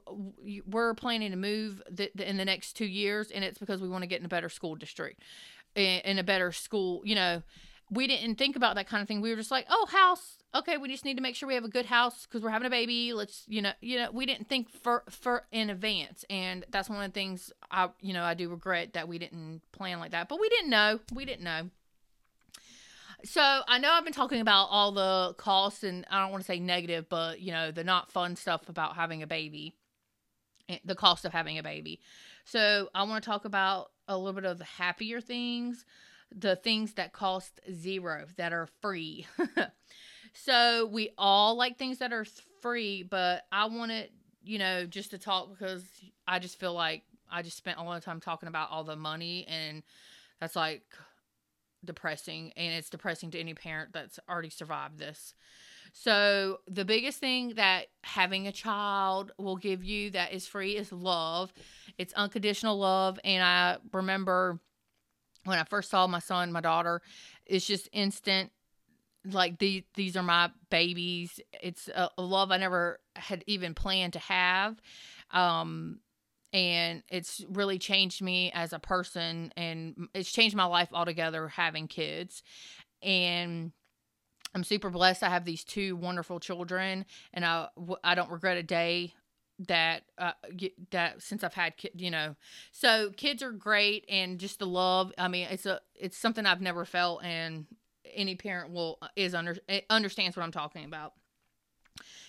we're 0.67 0.95
planning 0.95 1.31
to 1.31 1.37
move 1.37 1.83
the, 1.91 2.11
the, 2.15 2.29
in 2.29 2.39
the 2.39 2.45
next 2.45 2.73
two 2.75 2.87
years, 2.87 3.31
and 3.31 3.45
it's 3.45 3.59
because 3.59 3.81
we 3.81 3.89
want 3.89 4.03
to 4.03 4.07
get 4.07 4.21
in 4.21 4.27
a 4.27 4.29
better 4.29 4.49
school 4.49 4.75
district, 4.75 5.23
in, 5.75 6.01
in 6.01 6.19
a 6.19 6.25
better 6.25 6.51
school. 6.51 7.03
You 7.05 7.15
know, 7.15 7.43
we 7.91 8.07
didn't 8.07 8.37
think 8.37 8.57
about 8.57 8.75
that 8.77 8.89
kind 8.89 9.03
of 9.03 9.09
thing. 9.09 9.21
We 9.21 9.31
were 9.31 9.37
just 9.37 9.51
like, 9.51 9.67
oh, 9.69 9.87
house. 9.91 10.39
Okay, 10.55 10.77
we 10.77 10.89
just 10.89 11.05
need 11.05 11.17
to 11.17 11.23
make 11.23 11.37
sure 11.37 11.47
we 11.47 11.55
have 11.55 11.65
a 11.65 11.69
good 11.69 11.87
house 11.87 12.27
because 12.27 12.43
we're 12.43 12.51
having 12.51 12.67
a 12.67 12.71
baby. 12.71 13.13
Let's, 13.13 13.45
you 13.47 13.61
know, 13.61 13.73
you 13.81 13.99
know, 13.99 14.11
we 14.11 14.25
didn't 14.25 14.49
think 14.49 14.71
for 14.71 15.05
for 15.11 15.45
in 15.53 15.71
advance, 15.71 16.25
and 16.31 16.65
that's 16.71 16.89
one 16.89 17.03
of 17.03 17.13
the 17.13 17.15
things 17.15 17.53
I, 17.71 17.91
you 18.01 18.13
know, 18.13 18.23
I 18.23 18.35
do 18.35 18.49
regret 18.49 18.95
that 18.95 19.09
we 19.09 19.19
didn't 19.19 19.63
plan 19.73 19.99
like 19.99 20.13
that. 20.13 20.29
But 20.29 20.41
we 20.41 20.49
didn't 20.49 20.71
know. 20.71 21.01
We 21.13 21.25
didn't 21.25 21.45
know. 21.45 21.71
So 23.25 23.41
I 23.41 23.79
know 23.79 23.91
I've 23.91 24.05
been 24.05 24.13
talking 24.13 24.41
about 24.41 24.67
all 24.71 24.93
the 24.93 25.35
costs, 25.37 25.83
and 25.83 26.05
I 26.11 26.21
don't 26.21 26.31
want 26.31 26.43
to 26.43 26.47
say 26.47 26.61
negative, 26.61 27.09
but 27.09 27.41
you 27.41 27.53
know, 27.53 27.71
the 27.71 27.85
not 27.85 28.13
fun 28.13 28.37
stuff 28.37 28.69
about 28.69 28.95
having 28.95 29.23
a 29.23 29.27
baby, 29.27 29.75
eh, 30.69 30.79
the 30.85 30.95
cost 30.95 31.25
of 31.25 31.33
having 31.33 31.59
a 31.59 31.63
baby. 31.63 32.01
So 32.45 32.89
I 32.95 33.03
want 33.05 33.25
to 33.25 33.29
talk 33.29 33.45
about 33.45 33.91
a 34.07 34.17
little 34.17 34.35
bit 34.35 34.45
of 34.45 34.59
the 34.59 34.65
happier 34.65 35.21
things 35.21 35.85
the 36.35 36.57
things 36.57 36.95
that 36.95 37.13
cost 37.13 37.61
zero 37.73 38.27
that 38.37 38.53
are 38.53 38.69
free. 38.81 39.27
so 40.33 40.87
we 40.87 41.11
all 41.17 41.57
like 41.57 41.79
things 41.79 41.99
that 41.99 42.13
are 42.13 42.27
free, 42.61 43.03
but 43.03 43.45
I 43.53 43.67
wanted, 43.67 44.11
you 44.45 44.59
know, 44.59 44.87
just 44.87 45.11
to 45.13 45.19
talk 45.19 45.51
because 45.51 45.85
I 46.27 46.39
just 46.39 46.59
feel 46.59 46.75
like 46.75 47.03
I 47.31 47.43
just 47.43 47.57
spent 47.57 47.79
a 47.79 47.83
lot 47.83 47.97
of 47.97 48.05
time 48.05 48.21
talking 48.21 48.49
about 48.49 48.71
all 48.71 48.85
the 48.85 48.97
money 48.97 49.47
and 49.49 49.83
that's 50.41 50.57
like 50.57 50.83
depressing 51.85 52.53
and 52.57 52.75
it's 52.75 52.91
depressing 52.91 53.31
to 53.31 53.41
any 53.41 53.55
parent 53.55 53.93
that's 53.93 54.19
already 54.29 54.51
survived 54.51 54.99
this. 54.99 55.35
So, 55.93 56.59
the 56.69 56.85
biggest 56.85 57.21
thing 57.21 57.55
that 57.55 57.87
having 58.05 58.47
a 58.47 58.53
child 58.53 59.33
will 59.39 59.57
give 59.57 59.83
you 59.83 60.11
that 60.11 60.33
is 60.33 60.47
free 60.47 60.77
is 60.77 60.93
love. 60.93 61.55
It's 61.97 62.13
unconditional 62.13 62.79
love. 62.79 63.19
And 63.25 63.43
I 63.43 63.79
remember 63.93 64.61
when 65.45 65.59
I 65.59 65.65
first 65.65 65.91
saw 65.91 66.07
my 66.07 66.19
son, 66.19 66.53
my 66.53 66.61
daughter, 66.61 67.01
it's 67.47 67.67
just 67.67 67.89
instant. 67.93 68.51
Like 69.25 69.59
these, 69.59 69.85
these 69.95 70.17
are 70.17 70.23
my 70.23 70.51
babies. 70.71 71.41
It's 71.63 71.89
a, 71.89 72.11
love 72.19 72.51
I 72.51 72.59
never 72.59 73.01
had 73.15 73.43
even 73.47 73.73
planned 73.75 74.13
to 74.13 74.19
have, 74.19 74.77
um, 75.31 76.01
and 76.57 77.03
it's 77.11 77.45
really 77.51 77.79
changed 77.79 78.23
me 78.23 78.51
as 78.55 78.73
a 78.73 78.79
person, 78.79 79.53
and 79.59 80.09
it's 80.15 80.33
changed 80.33 80.57
my 80.57 80.65
life 80.65 80.89
altogether 80.91 81.49
having 81.49 81.87
kids, 81.87 82.43
and 83.03 83.73
I'm 84.55 84.65
super 84.65 84.89
blessed. 84.89 85.23
I 85.23 85.29
have 85.29 85.45
these 85.45 85.65
two 85.65 85.97
wonderful 85.97 86.41
children, 86.41 87.05
and 87.35 87.45
I 87.45 87.69
I 88.03 88.15
don't 88.15 88.31
regret 88.31 88.57
a 88.57 88.63
day 88.63 89.13
that 89.69 90.05
uh 90.17 90.33
that 90.93 91.21
since 91.21 91.45
I've 91.45 91.53
had 91.53 91.75
you 91.95 92.11
know. 92.11 92.37
So 92.73 93.11
kids 93.11 93.43
are 93.43 93.53
great 93.53 94.07
and 94.09 94.39
just 94.39 94.59
the 94.59 94.67
love 94.67 95.13
I 95.19 95.29
mean 95.29 95.49
it's 95.51 95.67
a 95.67 95.81
it's 95.95 96.17
something 96.17 96.45
I've 96.45 96.61
never 96.61 96.85
felt 96.85 97.23
and 97.23 97.67
any 98.15 98.35
parent 98.35 98.71
will 98.71 98.99
uh, 99.01 99.09
is 99.17 99.35
under 99.35 99.57
eh, 99.69 99.81
understands 99.89 100.37
what 100.37 100.43
I'm 100.43 100.53
talking 100.53 100.85
about. 100.85 101.13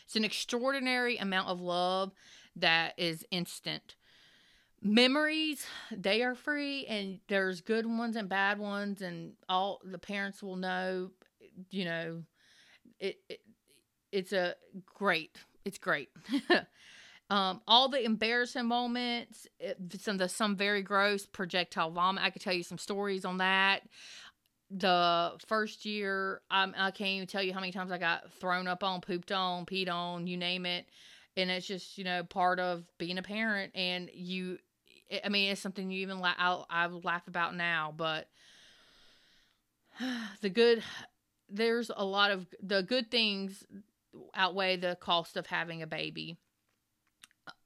It's 0.06 0.16
an 0.16 0.24
extraordinary 0.24 1.18
amount 1.18 1.50
of 1.50 1.60
love 1.60 2.14
that 2.56 2.94
is 2.98 3.26
instant 3.30 3.96
memories 4.88 5.66
they 5.92 6.24
are 6.24 6.36
free 6.36 6.86
and 6.88 7.20
there's 7.28 7.62
good 7.62 7.86
ones 7.86 8.16
and 8.16 8.30
bad 8.30 8.60
ones 8.60 9.02
and 9.02 9.34
all 9.50 9.82
the 9.84 9.98
parents 9.98 10.42
will 10.42 10.56
know 10.56 11.12
you 11.72 11.86
know 11.86 12.24
it, 13.00 13.18
it 13.30 13.42
it's 14.12 14.34
a 14.34 14.56
great 14.86 15.38
it's 15.66 15.78
great 15.78 16.10
Um, 17.30 17.62
all 17.68 17.90
the 17.90 18.04
embarrassing 18.04 18.66
moments, 18.66 19.48
it, 19.60 19.78
some 20.00 20.18
the 20.18 20.30
some 20.30 20.56
very 20.56 20.82
gross 20.82 21.26
projectile 21.26 21.92
vomit. 21.92 22.24
I 22.24 22.30
could 22.30 22.42
tell 22.42 22.54
you 22.54 22.64
some 22.64 22.78
stories 22.78 23.26
on 23.26 23.40
that. 23.40 23.82
The 24.72 25.34
first 25.46 25.86
year, 25.86 26.42
I 26.50 26.92
can't 26.92 27.02
even 27.02 27.28
tell 27.28 27.44
you 27.44 27.54
how 27.54 27.60
many 27.60 27.72
times 27.72 27.92
I 27.92 27.98
got 27.98 28.32
thrown 28.34 28.68
up 28.68 28.84
on, 28.84 29.02
pooped 29.02 29.32
on, 29.32 29.66
peed 29.66 29.90
on, 29.90 30.28
you 30.28 30.38
name 30.38 30.66
it. 30.66 30.86
And 31.36 31.52
it's 31.52 31.68
just 31.68 31.98
you 31.98 32.06
know 32.06 32.24
part 32.24 32.60
of 32.60 32.86
being 32.98 33.18
a 33.18 33.24
parent, 33.24 33.74
and 33.76 34.10
you. 34.14 34.58
I 35.24 35.30
mean, 35.30 35.52
it's 35.52 35.62
something 35.62 35.90
you 35.92 36.02
even 36.02 36.20
la- 36.20 36.34
I 36.38 36.64
I 36.70 36.88
laugh 36.88 37.28
about 37.28 37.56
now, 37.56 37.94
but 37.96 38.28
the 40.42 40.50
good 40.50 40.84
there's 41.50 41.90
a 41.96 42.04
lot 42.04 42.32
of 42.32 42.48
the 42.62 42.84
good 42.84 43.10
things 43.10 43.64
outweigh 44.36 44.76
the 44.76 44.98
cost 45.00 45.38
of 45.38 45.48
having 45.48 45.82
a 45.82 45.88
baby 45.88 46.38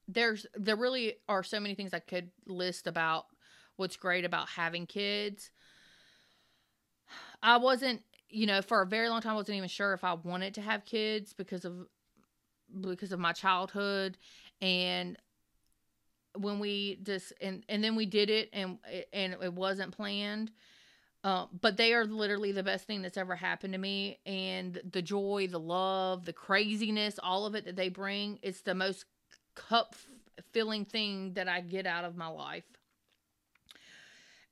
there's 0.08 0.46
there 0.56 0.76
really 0.76 1.16
are 1.28 1.44
so 1.44 1.60
many 1.60 1.76
things 1.76 1.94
I 1.94 2.00
could 2.00 2.32
list 2.46 2.88
about 2.88 3.26
what's 3.78 3.96
great 3.96 4.26
about 4.26 4.50
having 4.50 4.86
kids. 4.86 5.52
I 7.42 7.58
wasn't, 7.58 8.02
you 8.30 8.46
know, 8.46 8.62
for 8.62 8.82
a 8.82 8.86
very 8.86 9.10
long 9.10 9.22
time 9.22 9.34
I 9.34 9.36
wasn't 9.36 9.58
even 9.58 9.70
sure 9.70 9.94
if 9.94 10.04
I 10.04 10.14
wanted 10.14 10.54
to 10.56 10.62
have 10.62 10.86
kids 10.86 11.34
because 11.34 11.66
of 11.66 11.88
because 12.82 13.12
of 13.12 13.20
my 13.20 13.34
childhood 13.34 14.18
and 14.62 15.18
when 16.38 16.60
we 16.60 17.00
just 17.04 17.34
and 17.42 17.64
and 17.70 17.84
then 17.84 17.96
we 17.96 18.06
did 18.06 18.30
it 18.30 18.50
and 18.54 18.78
and 19.14 19.36
it 19.42 19.54
wasn't 19.54 19.92
planned 19.92 20.52
Uh, 21.24 21.48
but 21.62 21.78
they 21.78 21.94
are 21.94 22.06
literally 22.06 22.52
the 22.52 22.64
best 22.64 22.88
thing 22.88 23.02
that's 23.02 23.18
ever 23.18 23.36
happened 23.36 23.74
to 23.74 23.80
me. 23.80 24.20
And 24.26 24.82
the 24.92 25.02
joy, 25.02 25.48
the 25.52 25.60
love, 25.60 26.26
the 26.26 26.34
craziness, 26.34 27.20
all 27.24 27.46
of 27.46 27.56
it 27.56 27.66
that 27.66 27.76
they 27.76 27.90
bring, 27.90 28.40
it's 28.44 28.62
the 28.62 28.76
most 28.76 29.06
cup 29.56 29.96
filling 30.54 30.86
thing 30.86 31.34
that 31.36 31.48
I 31.48 31.62
get 31.62 31.86
out 31.88 32.06
of 32.06 32.16
my 32.18 32.28
life. 32.28 32.66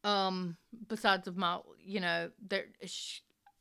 Um, 0.03 0.55
besides 0.87 1.27
of 1.27 1.35
my, 1.35 1.59
you 1.83 1.99
know, 1.99 2.31
they're, 2.47 2.65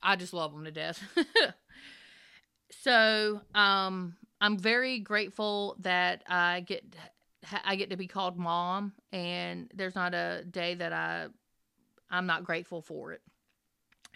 I 0.03 0.17
just 0.17 0.33
love 0.33 0.53
them 0.53 0.65
to 0.65 0.71
death. 0.71 1.03
so, 2.71 3.41
um, 3.55 4.17
I'm 4.41 4.59
very 4.59 5.01
grateful 5.01 5.77
that 5.81 6.23
I 6.29 6.61
get 6.61 6.85
I 7.65 7.77
get 7.77 7.91
to 7.91 7.97
be 7.97 8.07
called 8.07 8.37
mom, 8.37 8.93
and 9.13 9.71
there's 9.75 9.95
not 9.95 10.15
a 10.15 10.45
day 10.45 10.75
that 10.75 10.93
I 10.93 11.27
I'm 12.11 12.27
not 12.27 12.45
grateful 12.45 12.83
for 12.83 13.13
it. 13.13 13.23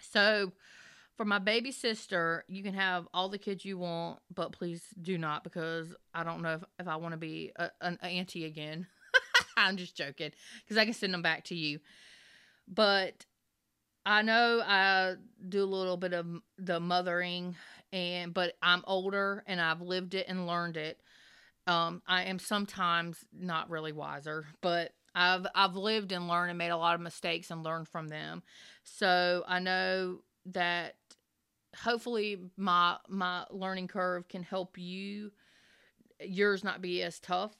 So, 0.01 0.51
for 1.15 1.25
my 1.25 1.39
baby 1.39 1.71
sister, 1.71 2.43
you 2.47 2.63
can 2.63 2.73
have 2.73 3.07
all 3.13 3.29
the 3.29 3.37
kids 3.37 3.63
you 3.63 3.77
want, 3.77 4.19
but 4.33 4.51
please 4.51 4.83
do 5.01 5.17
not 5.17 5.43
because 5.43 5.93
I 6.13 6.23
don't 6.23 6.41
know 6.41 6.55
if, 6.55 6.63
if 6.79 6.87
I 6.87 6.95
want 6.95 7.13
to 7.13 7.17
be 7.17 7.51
a, 7.55 7.69
an 7.81 7.97
auntie 8.01 8.45
again. 8.45 8.87
I'm 9.57 9.77
just 9.77 9.95
joking 9.95 10.31
because 10.63 10.77
I 10.77 10.85
can 10.85 10.93
send 10.93 11.13
them 11.13 11.21
back 11.21 11.45
to 11.45 11.55
you. 11.55 11.79
But 12.67 13.25
I 14.05 14.21
know 14.21 14.61
I 14.65 15.15
do 15.47 15.63
a 15.63 15.65
little 15.65 15.97
bit 15.97 16.13
of 16.13 16.25
the 16.57 16.79
mothering 16.79 17.55
and 17.91 18.33
but 18.33 18.57
I'm 18.61 18.83
older 18.87 19.43
and 19.47 19.61
I've 19.61 19.81
lived 19.81 20.15
it 20.15 20.27
and 20.27 20.47
learned 20.47 20.77
it. 20.77 20.99
Um, 21.65 22.01
I 22.07 22.23
am 22.23 22.39
sometimes 22.39 23.23
not 23.31 23.69
really 23.69 23.93
wiser, 23.93 24.45
but 24.61 24.91
I've 25.15 25.45
I've 25.55 25.75
lived 25.75 26.11
and 26.11 26.27
learned 26.27 26.49
and 26.49 26.57
made 26.57 26.69
a 26.69 26.77
lot 26.77 26.95
of 26.95 27.01
mistakes 27.01 27.51
and 27.51 27.63
learned 27.63 27.87
from 27.87 28.07
them. 28.07 28.43
So 28.83 29.43
I 29.47 29.59
know 29.59 30.19
that 30.47 30.95
hopefully 31.75 32.37
my 32.57 32.97
my 33.07 33.45
learning 33.49 33.87
curve 33.87 34.27
can 34.27 34.43
help 34.43 34.77
you 34.77 35.31
yours 36.19 36.63
not 36.63 36.81
be 36.81 37.01
as 37.01 37.19
tough 37.19 37.55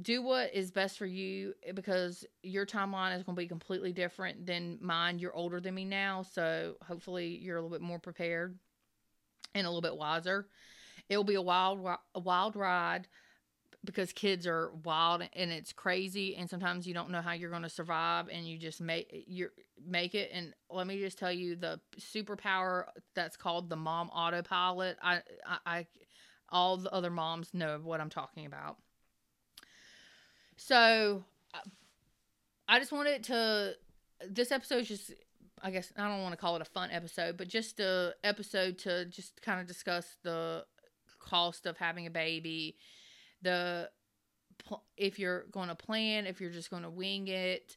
do 0.00 0.22
what 0.22 0.54
is 0.54 0.70
best 0.70 0.98
for 0.98 1.06
you 1.06 1.54
eh, 1.66 1.72
because 1.72 2.24
your 2.42 2.64
timeline 2.64 3.16
is 3.16 3.22
going 3.22 3.34
to 3.34 3.40
be 3.40 3.48
completely 3.48 3.92
different 3.92 4.46
than 4.46 4.78
mine. 4.80 5.18
You're 5.18 5.34
older 5.34 5.60
than 5.60 5.74
me 5.74 5.84
now, 5.84 6.22
so 6.22 6.76
hopefully 6.86 7.38
you're 7.42 7.56
a 7.56 7.60
little 7.62 7.76
bit 7.76 7.84
more 7.84 7.98
prepared 7.98 8.56
and 9.54 9.66
a 9.66 9.70
little 9.70 9.82
bit 9.82 9.96
wiser. 9.96 10.46
It 11.08 11.16
will 11.16 11.24
be 11.24 11.34
a 11.34 11.42
wild, 11.42 11.86
a 12.14 12.20
wild 12.20 12.56
ride 12.56 13.08
because 13.84 14.12
kids 14.12 14.46
are 14.46 14.72
wild 14.84 15.22
and 15.32 15.50
it's 15.50 15.72
crazy, 15.72 16.36
and 16.36 16.50
sometimes 16.50 16.86
you 16.86 16.94
don't 16.94 17.10
know 17.10 17.22
how 17.22 17.32
you're 17.32 17.50
going 17.50 17.62
to 17.62 17.68
survive, 17.68 18.28
and 18.28 18.46
you 18.46 18.58
just 18.58 18.80
make 18.80 19.24
you 19.26 19.48
make 19.86 20.14
it. 20.14 20.30
And 20.32 20.52
let 20.70 20.86
me 20.86 20.98
just 20.98 21.18
tell 21.18 21.32
you, 21.32 21.56
the 21.56 21.80
superpower 21.98 22.84
that's 23.14 23.36
called 23.36 23.70
the 23.70 23.76
mom 23.76 24.08
autopilot. 24.10 24.98
I, 25.02 25.22
I, 25.46 25.58
I 25.66 25.86
all 26.50 26.76
the 26.76 26.92
other 26.92 27.10
moms 27.10 27.54
know 27.54 27.78
what 27.82 28.00
I'm 28.00 28.10
talking 28.10 28.46
about 28.46 28.78
so 30.58 31.24
I 32.68 32.78
just 32.78 32.92
wanted 32.92 33.22
to. 33.24 33.74
This 34.28 34.50
episode 34.50 34.80
is 34.80 34.88
just, 34.88 35.12
I 35.62 35.70
guess, 35.70 35.92
I 35.96 36.08
don't 36.08 36.22
want 36.22 36.32
to 36.32 36.36
call 36.36 36.56
it 36.56 36.62
a 36.62 36.66
fun 36.66 36.90
episode, 36.90 37.36
but 37.36 37.48
just 37.48 37.78
a 37.80 38.14
episode 38.24 38.78
to 38.78 39.06
just 39.06 39.40
kind 39.40 39.60
of 39.60 39.66
discuss 39.66 40.16
the 40.24 40.64
cost 41.18 41.66
of 41.66 41.76
having 41.76 42.06
a 42.06 42.10
baby, 42.10 42.76
the 43.42 43.90
if 44.96 45.18
you're 45.18 45.44
going 45.52 45.68
to 45.68 45.74
plan, 45.74 46.26
if 46.26 46.40
you're 46.40 46.50
just 46.50 46.70
going 46.70 46.82
to 46.82 46.90
wing 46.90 47.28
it, 47.28 47.76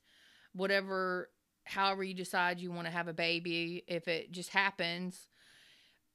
whatever, 0.54 1.30
however 1.64 2.04
you 2.04 2.14
decide 2.14 2.60
you 2.60 2.72
want 2.72 2.88
to 2.88 2.92
have 2.92 3.08
a 3.08 3.14
baby, 3.14 3.84
if 3.88 4.08
it 4.08 4.32
just 4.32 4.50
happens, 4.50 5.28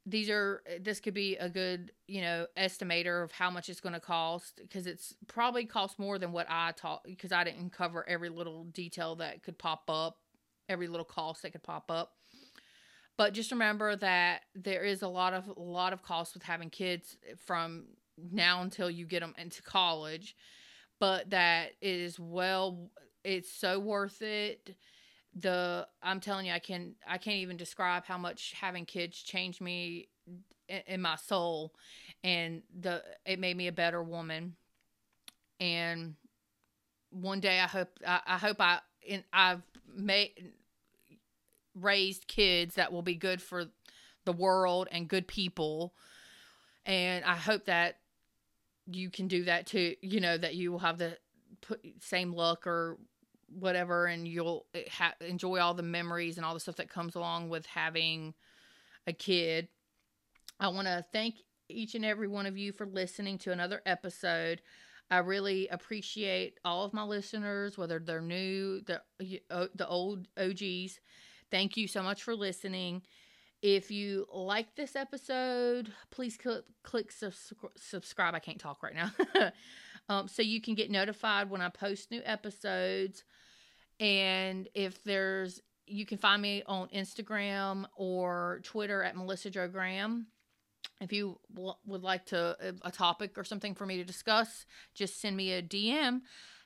these 0.07 0.31
are 0.31 0.63
this 0.81 1.01
could 1.01 1.15
be 1.15 1.37
a 1.37 1.49
good 1.49 1.91
you 2.07 2.21
know 2.21 2.47
estimator 2.57 3.25
of 3.25 3.33
how 3.33 3.51
much 3.51 3.69
it's 3.69 3.81
going 3.81 3.93
to 3.93 4.01
cost 4.01 4.61
because 4.63 4.87
it's 4.87 5.15
probably 5.27 5.67
cost 5.67 5.99
more 5.99 6.17
than 6.17 6.31
what 6.31 6.47
i 6.49 6.73
taught 6.77 7.03
because 7.05 7.33
i 7.33 7.43
didn't 7.43 7.73
cover 7.73 8.09
every 8.09 8.29
little 8.29 8.65
detail 8.67 9.17
that 9.17 9.43
could 9.43 9.59
pop 9.59 9.83
up 9.89 10.19
every 10.69 10.87
little 10.87 11.05
cost 11.05 11.43
that 11.43 11.51
could 11.51 11.63
pop 11.63 11.91
up 11.91 12.13
but 13.17 13.33
just 13.33 13.51
remember 13.51 13.97
that 13.97 14.43
there 14.55 14.85
is 14.85 15.03
a 15.03 15.09
lot 15.09 15.33
of 15.33 15.49
a 15.57 15.61
lot 15.61 15.93
of 15.93 16.03
costs 16.03 16.35
with 16.35 16.43
having 16.43 16.71
kids 16.71 17.17
eh, 17.29 17.35
from 17.45 17.85
now 18.33 18.63
until 18.63 18.91
you 18.91 19.05
get 19.05 19.21
them 19.21 19.35
into 19.39 19.63
college 19.63 20.37
but 20.99 21.29
that 21.31 21.73
is 21.83 22.19
well 22.19 22.91
it's 23.25 23.53
so 23.53 23.79
worth 23.79 24.23
it 24.23 24.75
the 25.39 25.87
I'm 26.03 26.21
telling 26.21 26.47
you, 26.47 26.53
I 26.53 26.59
can 26.59 26.95
I 27.07 27.19
can't 27.19 27.37
even 27.37 27.57
describe 27.57 28.05
how 28.07 28.19
much 28.19 28.55
having 28.59 28.87
kids 28.87 29.23
changed 29.23 29.61
me 29.61 30.09
in, 30.69 31.01
my 31.01 31.17
soul, 31.17 31.75
and 32.25 32.63
the 32.81 33.03
it 33.25 33.39
made 33.39 33.57
me 33.57 33.69
a 33.69 33.73
better 33.73 34.03
woman. 34.03 34.57
And 35.61 36.15
one 37.11 37.41
day 37.41 37.61
I 37.61 37.67
hope 37.67 37.89
I, 38.07 38.21
I 38.27 38.39
hope 38.39 38.61
I 38.61 38.81
in, 39.03 39.25
I've 39.33 39.63
made 39.95 40.53
raised 41.81 42.27
kids 42.29 42.75
that 42.77 42.93
will 42.93 43.03
be 43.03 43.15
good 43.15 43.43
for 43.43 43.67
the 44.25 44.33
world 44.33 44.89
and 44.91 45.09
good 45.09 45.29
people, 45.29 45.95
and 46.85 47.25
I 47.25 47.37
hope 47.37 47.67
that 47.67 47.97
you 48.87 49.11
can 49.11 49.29
do 49.29 49.45
that 49.45 49.67
too. 49.67 49.95
You 50.03 50.21
know 50.21 50.37
that 50.39 50.55
you 50.55 50.73
will 50.73 50.79
have 50.79 50.99
the 50.99 51.19
same 52.01 52.33
luck 52.33 52.67
or 52.67 52.99
whatever 53.49 54.07
and 54.07 54.27
you'll 54.27 54.67
ha- 54.91 55.15
enjoy 55.21 55.59
all 55.59 55.75
the 55.75 55.83
memories 55.83 56.37
and 56.37 56.45
all 56.45 56.55
the 56.55 56.61
stuff 56.61 56.77
that 56.77 56.91
comes 56.91 57.15
along 57.15 57.49
with 57.49 57.65
having 57.67 58.35
a 59.07 59.13
kid. 59.13 59.69
I 60.59 60.69
want 60.69 60.87
to 60.89 61.05
thank 61.13 61.37
each 61.69 61.95
and 61.95 62.05
every 62.05 62.29
one 62.29 62.47
of 62.47 62.57
you 62.57 62.73
for 62.73 62.87
listening 62.87 63.39
to 63.39 63.53
another 63.53 63.83
episode. 63.87 64.63
I 65.11 65.19
really 65.19 65.69
appreciate 65.69 66.59
all 66.65 66.85
of 66.85 66.93
my 66.93 67.05
listeners, 67.05 67.79
whether 67.79 67.99
they're 67.99 68.21
new, 68.21 68.81
the 68.83 69.03
the 69.19 69.87
old 69.87 70.27
OGs. 70.37 71.01
Thank 71.51 71.77
you 71.77 71.87
so 71.89 72.03
much 72.03 72.23
for 72.23 72.35
listening. 72.35 73.03
If 73.63 73.91
you 73.91 74.27
like 74.33 74.75
this 74.77 74.97
episode, 74.97 75.93
please 76.11 76.37
click, 76.37 76.65
click 76.83 77.11
subscribe. 77.77 78.35
I 78.35 78.39
can't 78.39 78.61
talk 78.61 78.83
right 78.83 78.95
now. 78.95 79.11
um, 80.09 80.29
so 80.29 80.43
you 80.43 80.61
can 80.61 80.75
get 80.75 80.91
notified 80.91 81.51
when 81.51 81.61
I 81.61 81.69
post 81.69 82.11
new 82.11 82.21
episodes. 82.25 83.25
And 83.99 84.69
if 84.75 85.03
there's, 85.05 85.61
you 85.87 86.05
can 86.05 86.19
find 86.19 86.43
me 86.43 86.63
on 86.67 86.89
Instagram 86.89 87.87
or 87.97 88.61
Twitter 88.63 89.03
at 89.03 89.17
Melissa 89.17 89.51
Jo 89.51 89.69
Graham. 89.69 90.27
If 91.01 91.13
you 91.13 91.39
would 91.87 92.03
like 92.03 92.27
to 92.27 92.57
a 92.83 92.91
topic 92.91 93.37
or 93.37 93.45
something 93.45 93.75
for 93.75 93.85
me 93.85 93.97
to 93.99 94.05
discuss, 94.05 94.65
just 94.95 95.21
send 95.21 95.37
me 95.37 95.53
a 95.53 95.63
DM. 95.63 96.21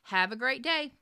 Have 0.04 0.32
a 0.32 0.36
great 0.36 0.62
day. 0.62 0.92